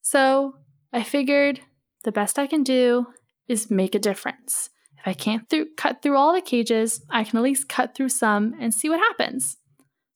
So, 0.03 0.57
I 0.93 1.03
figured 1.03 1.61
the 2.05 2.13
best 2.13 2.39
I 2.39 2.47
can 2.47 2.63
do 2.63 3.07
is 3.49 3.71
make 3.71 3.95
a 3.95 3.99
difference. 3.99 4.71
If 5.01 5.09
I 5.09 5.15
can't 5.15 5.53
cut 5.77 6.03
through 6.03 6.17
all 6.17 6.35
the 6.35 6.43
cages, 6.43 7.05
I 7.11 7.25
can 7.25 7.39
at 7.39 7.43
least 7.43 7.69
cut 7.69 7.95
through 7.95 8.11
some 8.11 8.55
and 8.61 8.75
see 8.75 8.89
what 8.89 9.01
happens. 9.01 9.57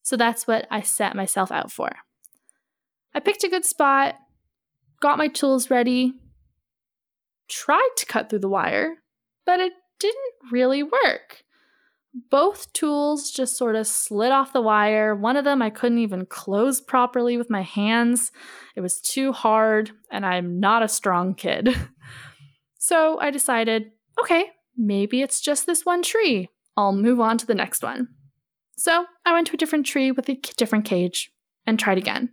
So 0.03 0.17
that's 0.17 0.47
what 0.47 0.67
I 0.71 0.83
set 0.83 1.17
myself 1.17 1.51
out 1.51 1.73
for. 1.73 1.91
I 3.15 3.21
picked 3.21 3.45
a 3.45 3.49
good 3.49 3.65
spot, 3.65 4.17
got 5.01 5.17
my 5.17 5.29
tools 5.29 5.71
ready, 5.71 6.15
tried 7.49 7.91
to 7.97 8.07
cut 8.07 8.29
through 8.29 8.41
the 8.41 8.49
wire, 8.49 8.97
but 9.47 9.61
it 9.61 9.73
didn't 9.99 10.53
really 10.53 10.83
work. 10.83 11.45
Both 12.31 12.73
tools 12.75 13.31
just 13.31 13.57
sort 13.57 13.77
of 13.77 13.87
slid 13.87 14.31
off 14.31 14.53
the 14.53 14.61
wire. 14.61 15.15
One 15.15 15.37
of 15.37 15.45
them 15.45 15.63
I 15.63 15.71
couldn't 15.71 15.99
even 15.99 16.27
close 16.27 16.81
properly 16.81 17.37
with 17.37 17.51
my 17.51 17.63
hands. 17.63 18.31
It 18.77 18.83
was 18.83 19.01
too 19.01 19.33
hard, 19.33 19.91
and 20.13 20.25
I'm 20.25 20.61
not 20.61 20.83
a 20.83 20.89
strong 20.89 21.35
kid. 21.35 21.75
so 22.79 23.19
I 23.19 23.31
decided 23.31 23.91
okay, 24.21 24.51
maybe 24.77 25.23
it's 25.23 25.41
just 25.41 25.67
this 25.67 25.85
one 25.85 26.03
tree. 26.03 26.49
I'll 26.77 26.93
move 26.93 27.21
on 27.21 27.39
to 27.39 27.47
the 27.47 27.55
next 27.55 27.83
one. 27.83 28.09
So 28.77 29.07
I 29.25 29.33
went 29.33 29.47
to 29.49 29.55
a 29.55 29.57
different 29.57 29.87
tree 29.87 30.11
with 30.11 30.29
a 30.29 30.39
different 30.57 30.85
cage 30.85 31.31
and 31.67 31.79
tried 31.79 31.99
again. 31.99 32.31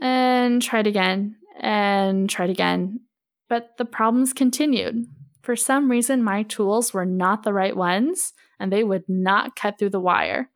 And 0.00 0.62
tried 0.62 0.86
again 0.86 1.36
and 1.60 2.28
tried 2.28 2.50
again. 2.50 3.00
But 3.48 3.76
the 3.78 3.84
problems 3.84 4.32
continued. 4.32 5.06
For 5.42 5.56
some 5.56 5.90
reason, 5.90 6.22
my 6.22 6.44
tools 6.44 6.94
were 6.94 7.04
not 7.04 7.42
the 7.42 7.52
right 7.52 7.76
ones 7.76 8.32
and 8.60 8.72
they 8.72 8.84
would 8.84 9.04
not 9.08 9.56
cut 9.56 9.78
through 9.78 9.90
the 9.90 10.00
wire. 10.00 10.50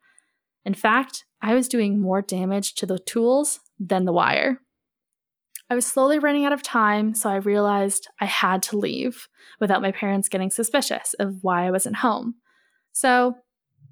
In 0.65 0.73
fact, 0.73 1.25
I 1.41 1.53
was 1.53 1.67
doing 1.67 1.99
more 1.99 2.21
damage 2.21 2.73
to 2.75 2.85
the 2.85 2.99
tools 2.99 3.59
than 3.79 4.05
the 4.05 4.13
wire. 4.13 4.61
I 5.69 5.75
was 5.75 5.85
slowly 5.85 6.17
running 6.17 6.45
out 6.45 6.53
of 6.53 6.63
time, 6.63 7.13
so 7.13 7.29
I 7.29 7.35
realized 7.35 8.07
I 8.21 8.25
had 8.25 8.63
to 8.63 8.77
leave 8.77 9.27
without 9.59 9.81
my 9.81 9.91
parents 9.91 10.29
getting 10.29 10.49
suspicious 10.49 11.13
of 11.19 11.43
why 11.43 11.67
I 11.67 11.71
wasn't 11.71 11.97
home. 11.97 12.35
So 12.93 13.35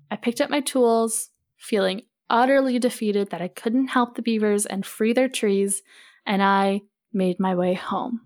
I 0.09 0.15
picked 0.15 0.39
up 0.39 0.49
my 0.49 0.61
tools, 0.61 1.31
feeling 1.57 2.03
utterly 2.29 2.79
defeated 2.79 3.29
that 3.29 3.41
I 3.41 3.49
couldn't 3.49 3.87
help 3.89 4.15
the 4.15 4.21
beavers 4.21 4.65
and 4.65 4.85
free 4.85 5.13
their 5.13 5.27
trees, 5.27 5.83
and 6.25 6.41
I 6.41 6.81
made 7.13 7.39
my 7.39 7.55
way 7.55 7.73
home. 7.73 8.21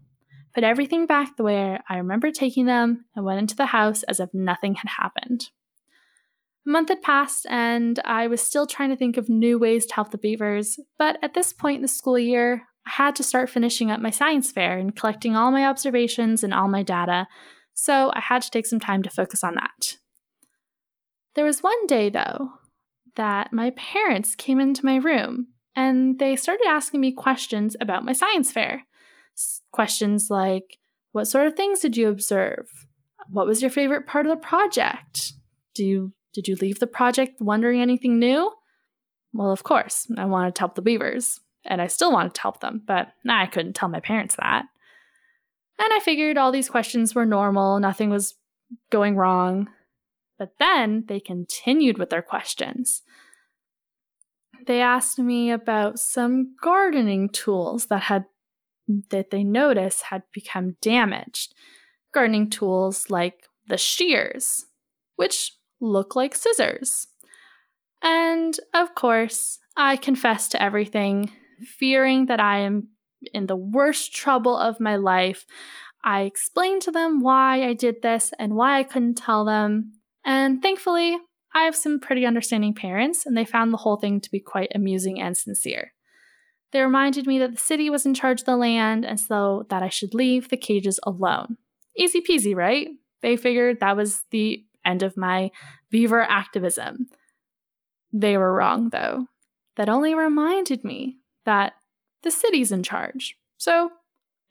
put 0.54 0.64
everything 0.64 1.06
back 1.06 1.38
the 1.38 1.44
way 1.44 1.80
I 1.88 1.98
remember 1.98 2.32
taking 2.32 2.66
them, 2.66 3.06
and 3.16 3.26
went 3.26 3.40
into 3.40 3.56
the 3.56 3.68
house 3.68 4.04
as 4.04 4.20
if 4.20 4.30
nothing 4.34 4.76
had 4.76 4.90
happened. 4.90 5.50
A 6.66 6.70
month 6.70 6.90
had 6.90 7.02
passed, 7.02 7.46
and 7.50 8.00
I 8.06 8.28
was 8.28 8.42
still 8.42 8.68
trying 8.68 8.90
to 8.90 8.96
think 8.96 9.18
of 9.18 9.30
new 9.30 9.58
ways 9.58 9.86
to 9.88 9.96
help 9.96 10.12
the 10.12 10.18
beavers, 10.18 10.80
but 10.98 11.18
at 11.24 11.34
this 11.34 11.54
point 11.54 11.78
in 11.78 11.82
the 11.82 11.88
school 11.88 12.20
year, 12.20 12.69
Had 12.90 13.16
to 13.18 13.24
start 13.24 13.50
finishing 13.50 13.92
up 13.92 14.02
my 14.02 14.10
science 14.10 14.52
fair 14.52 14.78
and 14.78 14.96
collecting 14.96 15.36
all 15.36 15.52
my 15.52 15.66
observations 15.66 16.44
and 16.44 16.54
all 16.54 16.68
my 16.68 16.84
data, 16.84 17.28
so 17.74 18.12
I 18.14 18.20
had 18.20 18.42
to 18.42 18.52
take 18.52 18.66
some 18.66 18.80
time 18.80 19.04
to 19.04 19.10
focus 19.10 19.44
on 19.44 19.56
that. 19.56 19.98
There 21.36 21.46
was 21.46 21.62
one 21.62 21.86
day, 21.88 22.10
though, 22.10 22.50
that 23.16 23.54
my 23.54 23.70
parents 23.72 24.36
came 24.36 24.60
into 24.60 24.86
my 24.86 24.96
room 24.96 25.48
and 25.76 26.20
they 26.20 26.36
started 26.36 26.66
asking 26.68 27.00
me 27.00 27.12
questions 27.12 27.78
about 27.80 28.04
my 28.04 28.12
science 28.12 28.52
fair. 28.52 28.84
Questions 29.72 30.28
like, 30.30 30.80
What 31.12 31.26
sort 31.26 31.48
of 31.48 31.56
things 31.56 31.80
did 31.80 31.96
you 31.96 32.10
observe? 32.10 32.68
What 33.30 33.46
was 33.46 33.62
your 33.62 33.72
favorite 33.72 34.08
part 34.08 34.26
of 34.26 34.32
the 34.32 34.46
project? 34.46 35.34
Do 35.76 35.86
you, 35.86 36.14
did 36.34 36.48
you 36.48 36.56
leave 36.56 36.80
the 36.80 36.88
project 36.88 37.40
wondering 37.40 37.82
anything 37.82 38.20
new? 38.20 38.52
Well, 39.32 39.52
of 39.52 39.64
course, 39.64 40.08
I 40.18 40.26
wanted 40.26 40.56
to 40.56 40.62
help 40.62 40.76
the 40.76 40.82
beavers, 40.82 41.40
and 41.66 41.82
I 41.82 41.88
still 41.88 42.12
wanted 42.12 42.34
to 42.36 42.42
help 42.42 42.62
them, 42.62 42.82
but 42.86 43.10
I 43.28 43.46
couldn't 43.46 43.74
tell 43.74 43.90
my 43.90 44.00
parents 44.00 44.36
that. 44.36 44.66
And 45.78 45.94
I 45.94 46.00
figured 46.00 46.38
all 46.38 46.52
these 46.52 46.70
questions 46.70 47.16
were 47.16 47.26
normal, 47.26 47.80
nothing 47.80 48.10
was 48.10 48.36
going 48.92 49.16
wrong. 49.16 49.70
But 50.38 50.54
then 50.60 51.06
they 51.08 51.20
continued 51.20 51.98
with 51.98 52.10
their 52.10 52.22
questions. 52.22 53.02
They 54.68 54.82
asked 54.82 55.20
me 55.20 55.52
about 55.52 56.00
some 56.00 56.56
gardening 56.62 57.30
tools 57.30 57.88
that 57.88 58.04
had 58.04 58.26
that 59.10 59.30
they 59.30 59.44
noticed 59.44 60.04
had 60.04 60.24
become 60.34 60.76
damaged. 60.82 61.54
Gardening 62.14 62.50
tools 62.50 63.10
like 63.10 63.44
the 63.68 63.78
shears, 63.78 64.66
which 65.16 65.54
look 65.80 66.16
like 66.16 66.36
scissors. 66.36 67.08
And 68.02 68.58
of 68.74 68.96
course, 68.96 69.60
I 69.78 69.96
confessed 69.98 70.52
to 70.52 70.62
everything, 70.62 71.32
fearing 71.62 72.26
that 72.28 72.40
I 72.40 72.60
am 72.60 72.90
in 73.34 73.48
the 73.48 73.56
worst 73.56 74.14
trouble 74.14 74.58
of 74.58 74.80
my 74.80 74.96
life. 74.96 75.46
I 76.04 76.22
explained 76.22 76.82
to 76.84 76.92
them 76.92 77.20
why 77.22 77.64
I 77.64 77.74
did 77.74 78.02
this 78.02 78.34
and 78.40 78.56
why 78.56 78.80
I 78.80 78.84
couldn't 78.84 79.16
tell 79.16 79.44
them, 79.44 79.94
and 80.24 80.62
thankfully, 80.62 81.18
I 81.54 81.64
have 81.64 81.76
some 81.76 82.00
pretty 82.00 82.26
understanding 82.26 82.74
parents, 82.74 83.26
and 83.26 83.36
they 83.36 83.46
found 83.46 83.74
the 83.74 83.78
whole 83.78 83.98
thing 83.98 84.22
to 84.22 84.32
be 84.32 84.40
quite 84.40 84.72
amusing 84.76 85.20
and 85.20 85.36
sincere. 85.36 85.94
They 86.72 86.82
reminded 86.82 87.26
me 87.26 87.40
that 87.40 87.52
the 87.52 87.58
city 87.58 87.90
was 87.90 88.06
in 88.06 88.14
charge 88.14 88.42
of 88.42 88.46
the 88.46 88.56
land, 88.56 89.06
and 89.06 89.20
so 89.20 89.66
that 89.70 89.82
I 89.82 89.90
should 89.90 90.14
leave 90.14 90.50
the 90.50 90.58
cages 90.58 91.00
alone. 91.04 91.58
Easy 91.98 92.22
peasy, 92.22 92.56
right? 92.56 92.90
They 93.22 93.36
figured 93.36 93.80
that 93.80 93.98
was 93.98 94.24
the 94.30 94.64
end 94.86 95.04
of 95.04 95.18
my 95.18 95.52
beaver 95.90 96.22
activism. 96.22 97.08
They 98.14 98.38
were 98.38 98.54
wrong, 98.54 98.90
though. 98.90 99.26
That 99.76 99.90
only 99.90 100.14
reminded 100.14 100.84
me 100.84 101.19
that 101.46 101.74
the 102.24 102.32
city's 102.32 102.72
in 102.72 102.84
charge, 102.84 103.38
so 103.58 103.92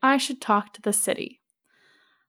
I 0.03 0.17
should 0.17 0.41
talk 0.41 0.73
to 0.75 0.83
the 0.83 0.93
city. 0.93 1.41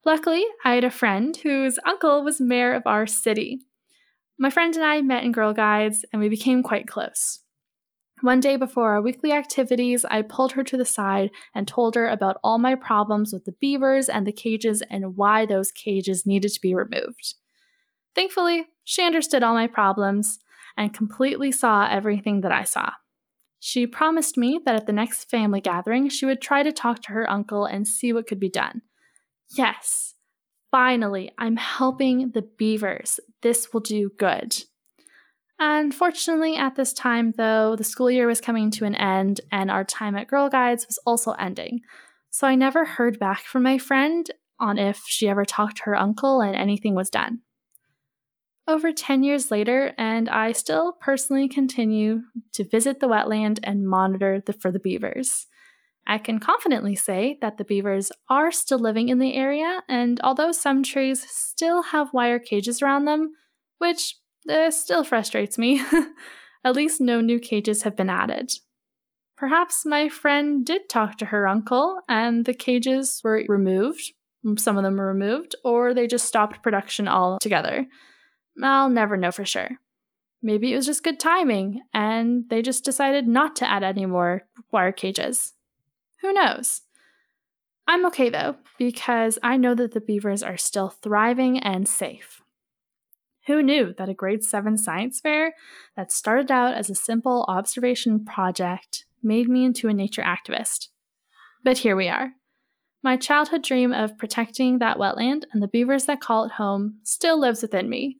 Luckily, 0.04 0.44
I 0.64 0.74
had 0.74 0.84
a 0.84 0.90
friend 0.90 1.36
whose 1.36 1.78
uncle 1.84 2.24
was 2.24 2.40
mayor 2.40 2.72
of 2.72 2.82
our 2.86 3.06
city. 3.06 3.60
My 4.38 4.50
friend 4.50 4.74
and 4.74 4.84
I 4.84 5.02
met 5.02 5.24
in 5.24 5.32
Girl 5.32 5.52
Guides, 5.52 6.04
and 6.12 6.20
we 6.20 6.28
became 6.28 6.62
quite 6.62 6.88
close. 6.88 7.40
One 8.22 8.40
day 8.40 8.56
before 8.56 8.90
our 8.90 9.00
weekly 9.00 9.32
activities, 9.32 10.04
I 10.04 10.22
pulled 10.22 10.52
her 10.52 10.64
to 10.64 10.76
the 10.76 10.84
side 10.84 11.30
and 11.54 11.66
told 11.66 11.94
her 11.94 12.06
about 12.06 12.38
all 12.44 12.58
my 12.58 12.74
problems 12.74 13.32
with 13.32 13.46
the 13.46 13.52
beavers 13.52 14.10
and 14.10 14.26
the 14.26 14.32
cages 14.32 14.82
and 14.90 15.16
why 15.16 15.46
those 15.46 15.70
cages 15.70 16.26
needed 16.26 16.52
to 16.52 16.60
be 16.60 16.74
removed. 16.74 17.34
Thankfully, 18.14 18.66
she 18.84 19.02
understood 19.02 19.42
all 19.42 19.54
my 19.54 19.66
problems 19.66 20.38
and 20.76 20.92
completely 20.92 21.50
saw 21.50 21.88
everything 21.90 22.42
that 22.42 22.52
I 22.52 22.64
saw. 22.64 22.90
She 23.60 23.86
promised 23.86 24.38
me 24.38 24.58
that 24.64 24.74
at 24.74 24.86
the 24.86 24.92
next 24.92 25.30
family 25.30 25.60
gathering, 25.60 26.08
she 26.08 26.24
would 26.24 26.40
try 26.40 26.62
to 26.62 26.72
talk 26.72 27.02
to 27.02 27.12
her 27.12 27.30
uncle 27.30 27.66
and 27.66 27.86
see 27.86 28.12
what 28.12 28.26
could 28.26 28.40
be 28.40 28.48
done. 28.48 28.80
Yes, 29.54 30.14
finally, 30.70 31.30
I'm 31.36 31.56
helping 31.56 32.30
the 32.30 32.42
beavers. 32.42 33.20
This 33.42 33.72
will 33.72 33.80
do 33.80 34.10
good. 34.18 34.64
Unfortunately, 35.58 36.56
at 36.56 36.76
this 36.76 36.94
time, 36.94 37.34
though, 37.36 37.76
the 37.76 37.84
school 37.84 38.10
year 38.10 38.26
was 38.26 38.40
coming 38.40 38.70
to 38.70 38.86
an 38.86 38.94
end 38.94 39.42
and 39.52 39.70
our 39.70 39.84
time 39.84 40.16
at 40.16 40.26
Girl 40.26 40.48
Guides 40.48 40.86
was 40.86 40.98
also 41.04 41.32
ending. 41.32 41.80
So 42.30 42.46
I 42.46 42.54
never 42.54 42.86
heard 42.86 43.18
back 43.18 43.40
from 43.42 43.62
my 43.62 43.76
friend 43.76 44.30
on 44.58 44.78
if 44.78 45.02
she 45.06 45.28
ever 45.28 45.44
talked 45.44 45.78
to 45.78 45.82
her 45.84 45.96
uncle 45.96 46.40
and 46.40 46.56
anything 46.56 46.94
was 46.94 47.10
done. 47.10 47.40
Over 48.70 48.92
10 48.92 49.24
years 49.24 49.50
later, 49.50 49.92
and 49.98 50.28
I 50.28 50.52
still 50.52 50.92
personally 50.92 51.48
continue 51.48 52.20
to 52.52 52.62
visit 52.62 53.00
the 53.00 53.08
wetland 53.08 53.58
and 53.64 53.84
monitor 53.84 54.40
the, 54.46 54.52
for 54.52 54.70
the 54.70 54.78
beavers. 54.78 55.48
I 56.06 56.18
can 56.18 56.38
confidently 56.38 56.94
say 56.94 57.36
that 57.40 57.58
the 57.58 57.64
beavers 57.64 58.12
are 58.28 58.52
still 58.52 58.78
living 58.78 59.08
in 59.08 59.18
the 59.18 59.34
area, 59.34 59.82
and 59.88 60.20
although 60.22 60.52
some 60.52 60.84
trees 60.84 61.26
still 61.28 61.82
have 61.82 62.12
wire 62.12 62.38
cages 62.38 62.80
around 62.80 63.06
them, 63.06 63.32
which 63.78 64.14
uh, 64.48 64.70
still 64.70 65.02
frustrates 65.02 65.58
me, 65.58 65.82
at 66.64 66.76
least 66.76 67.00
no 67.00 67.20
new 67.20 67.40
cages 67.40 67.82
have 67.82 67.96
been 67.96 68.08
added. 68.08 68.52
Perhaps 69.36 69.84
my 69.84 70.08
friend 70.08 70.64
did 70.64 70.88
talk 70.88 71.18
to 71.18 71.26
her 71.26 71.48
uncle 71.48 72.02
and 72.08 72.44
the 72.44 72.54
cages 72.54 73.20
were 73.24 73.42
removed. 73.48 74.12
Some 74.58 74.76
of 74.76 74.84
them 74.84 74.96
were 74.96 75.08
removed, 75.08 75.56
or 75.64 75.92
they 75.92 76.06
just 76.06 76.26
stopped 76.26 76.62
production 76.62 77.08
altogether. 77.08 77.88
I'll 78.62 78.90
never 78.90 79.16
know 79.16 79.32
for 79.32 79.44
sure. 79.44 79.78
Maybe 80.42 80.72
it 80.72 80.76
was 80.76 80.86
just 80.86 81.04
good 81.04 81.20
timing 81.20 81.82
and 81.92 82.44
they 82.48 82.62
just 82.62 82.84
decided 82.84 83.28
not 83.28 83.56
to 83.56 83.70
add 83.70 83.82
any 83.82 84.06
more 84.06 84.42
wire 84.72 84.92
cages. 84.92 85.52
Who 86.22 86.32
knows? 86.32 86.82
I'm 87.86 88.06
okay 88.06 88.30
though, 88.30 88.56
because 88.78 89.38
I 89.42 89.56
know 89.56 89.74
that 89.74 89.92
the 89.92 90.00
beavers 90.00 90.42
are 90.42 90.56
still 90.56 90.88
thriving 90.88 91.58
and 91.58 91.88
safe. 91.88 92.40
Who 93.46 93.62
knew 93.62 93.94
that 93.98 94.08
a 94.08 94.14
grade 94.14 94.44
7 94.44 94.78
science 94.78 95.20
fair 95.20 95.54
that 95.96 96.12
started 96.12 96.50
out 96.50 96.74
as 96.74 96.88
a 96.88 96.94
simple 96.94 97.44
observation 97.48 98.24
project 98.24 99.06
made 99.22 99.48
me 99.48 99.64
into 99.64 99.88
a 99.88 99.94
nature 99.94 100.22
activist? 100.22 100.88
But 101.64 101.78
here 101.78 101.96
we 101.96 102.08
are. 102.08 102.32
My 103.02 103.16
childhood 103.16 103.62
dream 103.62 103.92
of 103.92 104.18
protecting 104.18 104.78
that 104.78 104.98
wetland 104.98 105.44
and 105.52 105.62
the 105.62 105.68
beavers 105.68 106.04
that 106.04 106.20
call 106.20 106.44
it 106.44 106.52
home 106.52 107.00
still 107.02 107.40
lives 107.40 107.62
within 107.62 107.88
me. 107.88 108.18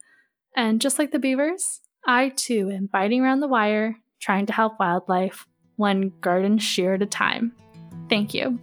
And 0.57 0.81
just 0.81 0.99
like 0.99 1.13
the 1.13 1.19
beavers, 1.19 1.81
I 2.07 2.31
too 2.31 2.71
am 2.71 2.89
biting 2.93 3.23
around 3.23 3.41
the 3.41 3.49
wire, 3.49 3.97
trying 4.21 4.47
to 4.47 4.53
help 4.53 4.81
wildlife, 4.81 5.47
one 5.77 6.13
garden 6.21 6.59
shear 6.59 6.95
at 6.95 7.03
a 7.03 7.07
time. 7.07 7.53
Thank 8.09 8.35
you. 8.35 8.59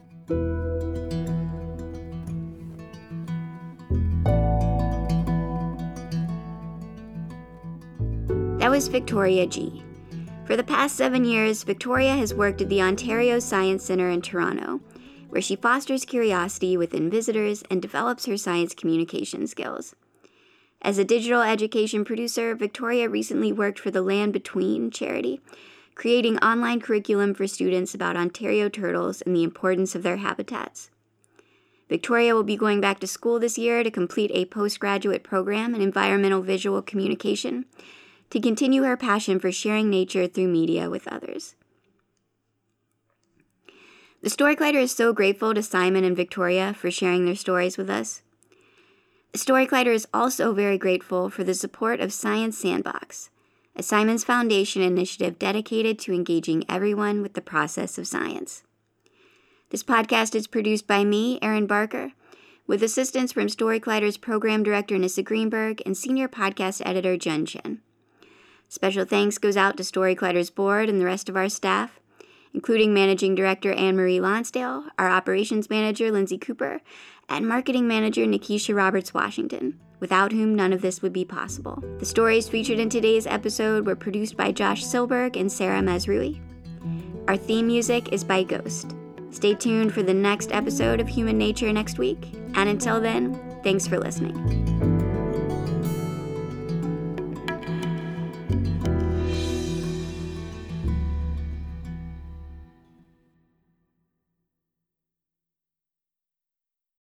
That 8.60 8.72
was 8.72 8.90
Victoria 8.90 9.48
Gee. 9.48 9.84
For 10.46 10.58
the 10.58 10.64
past 10.64 10.96
seven 10.96 11.24
years, 11.24 11.64
Victoria 11.64 12.16
has 12.16 12.34
worked 12.34 12.62
at 12.62 12.70
the 12.70 12.82
Ontario 12.82 13.40
Science 13.40 13.86
Centre 13.86 14.10
in 14.10 14.22
Toronto, 14.22 14.82
where 15.30 15.42
she 15.42 15.56
fosters 15.56 16.06
curiosity 16.06 16.76
within 16.76 17.10
visitors 17.10 17.64
and 17.70 17.82
develops 17.82 18.26
her 18.26 18.36
science 18.36 18.74
communication 18.74 19.48
skills. 19.48 19.96
As 20.88 20.98
a 20.98 21.04
digital 21.04 21.42
education 21.42 22.06
producer, 22.06 22.56
Victoria 22.56 23.10
recently 23.10 23.52
worked 23.52 23.78
for 23.78 23.92
the 23.92 24.02
Land 24.02 24.32
Between 24.32 24.90
charity, 24.90 25.42
creating 25.96 26.38
online 26.38 26.80
curriculum 26.80 27.34
for 27.34 27.46
students 27.46 27.94
about 27.94 28.16
Ontario 28.16 28.70
turtles 28.70 29.22
and 29.22 29.36
the 29.36 29.44
importance 29.44 29.96
of 29.96 30.04
their 30.04 30.16
habitats. 30.16 30.90
Victoria 31.90 32.34
will 32.34 32.46
be 32.46 32.56
going 32.56 32.80
back 32.80 33.02
to 33.02 33.06
school 33.08 33.38
this 33.38 33.58
year 33.58 33.84
to 33.84 33.92
complete 33.92 34.32
a 34.34 34.46
postgraduate 34.46 35.26
program 35.26 35.76
in 35.76 35.82
environmental 35.82 36.42
visual 36.42 36.82
communication 36.82 37.66
to 38.30 38.40
continue 38.40 38.84
her 38.84 38.96
passion 38.96 39.42
for 39.42 39.52
sharing 39.52 39.90
nature 39.90 40.26
through 40.26 40.48
media 40.48 40.90
with 40.90 41.06
others. 41.10 41.56
The 44.22 44.30
Story 44.30 44.56
Collider 44.56 44.84
is 44.84 44.94
so 44.94 45.12
grateful 45.12 45.54
to 45.54 45.62
Simon 45.62 46.06
and 46.06 46.16
Victoria 46.16 46.74
for 46.74 46.90
sharing 46.90 47.26
their 47.26 47.36
stories 47.36 47.78
with 47.78 47.90
us. 47.90 48.22
The 49.38 49.42
Story 49.42 49.68
Collider 49.68 49.94
is 49.94 50.08
also 50.16 50.52
very 50.52 50.80
grateful 50.80 51.30
for 51.30 51.44
the 51.44 51.54
support 51.54 52.00
of 52.00 52.12
Science 52.12 52.58
Sandbox, 52.58 53.30
a 53.76 53.84
Simons 53.84 54.24
Foundation 54.24 54.82
initiative 54.82 55.38
dedicated 55.38 56.00
to 56.00 56.12
engaging 56.12 56.64
everyone 56.68 57.22
with 57.22 57.36
the 57.36 57.42
process 57.42 58.00
of 58.00 58.08
science. 58.08 58.64
This 59.70 59.84
podcast 59.84 60.34
is 60.34 60.48
produced 60.48 60.88
by 60.88 61.04
me, 61.04 61.38
Erin 61.44 61.68
Barker, 61.68 62.14
with 62.66 62.82
assistance 62.82 63.32
from 63.32 63.48
Story 63.48 63.80
Collider's 63.80 64.18
program 64.18 64.64
director 64.64 64.98
Nisse 64.98 65.24
Greenberg 65.24 65.84
and 65.86 65.96
senior 65.96 66.28
podcast 66.28 66.82
editor 66.84 67.16
Jen 67.16 67.46
Chen. 67.46 67.82
Special 68.70 69.06
thanks 69.06 69.38
goes 69.38 69.56
out 69.56 69.78
to 69.78 69.84
Story 69.84 70.16
Collider's 70.16 70.50
board 70.50 70.90
and 70.90 71.00
the 71.00 71.06
rest 71.06 71.30
of 71.30 71.38
our 71.38 71.48
staff, 71.48 72.00
including 72.56 72.92
managing 72.92 73.36
director 73.36 73.72
Anne 73.74 73.98
Marie 73.98 74.20
Lonsdale, 74.20 74.86
our 74.98 75.10
operations 75.10 75.70
manager 75.70 76.12
Lindsay 76.12 76.40
Cooper, 76.40 76.82
and 77.30 77.48
marketing 77.48 77.88
manager 77.88 78.26
Nikisha 78.26 78.76
Roberts 78.76 79.14
Washington, 79.14 79.80
without 80.00 80.32
whom 80.32 80.56
none 80.56 80.74
of 80.74 80.82
this 80.82 81.02
would 81.02 81.14
be 81.14 81.26
possible. 81.26 81.84
The 82.00 82.06
stories 82.06 82.48
featured 82.48 82.80
in 82.80 82.90
today's 82.90 83.28
episode 83.28 83.86
were 83.86 83.96
produced 83.96 84.38
by 84.38 84.52
Josh 84.52 84.84
Silberg 84.84 85.36
and 85.36 85.52
Sarah 85.52 85.82
Mazrui. 85.82 86.40
Our 87.28 87.38
theme 87.38 87.68
music 87.68 88.14
is 88.14 88.24
by 88.24 88.44
Ghost. 88.44 88.96
Stay 89.32 89.54
tuned 89.54 89.94
for 89.94 90.04
the 90.04 90.14
next 90.14 90.52
episode 90.52 91.02
of 91.02 91.08
Human 91.08 91.38
Nature 91.38 91.74
next 91.74 91.98
week, 91.98 92.34
and 92.56 92.70
until 92.70 93.02
then, 93.02 93.40
thanks 93.64 93.88
for 93.88 94.00
listening. 94.00 94.97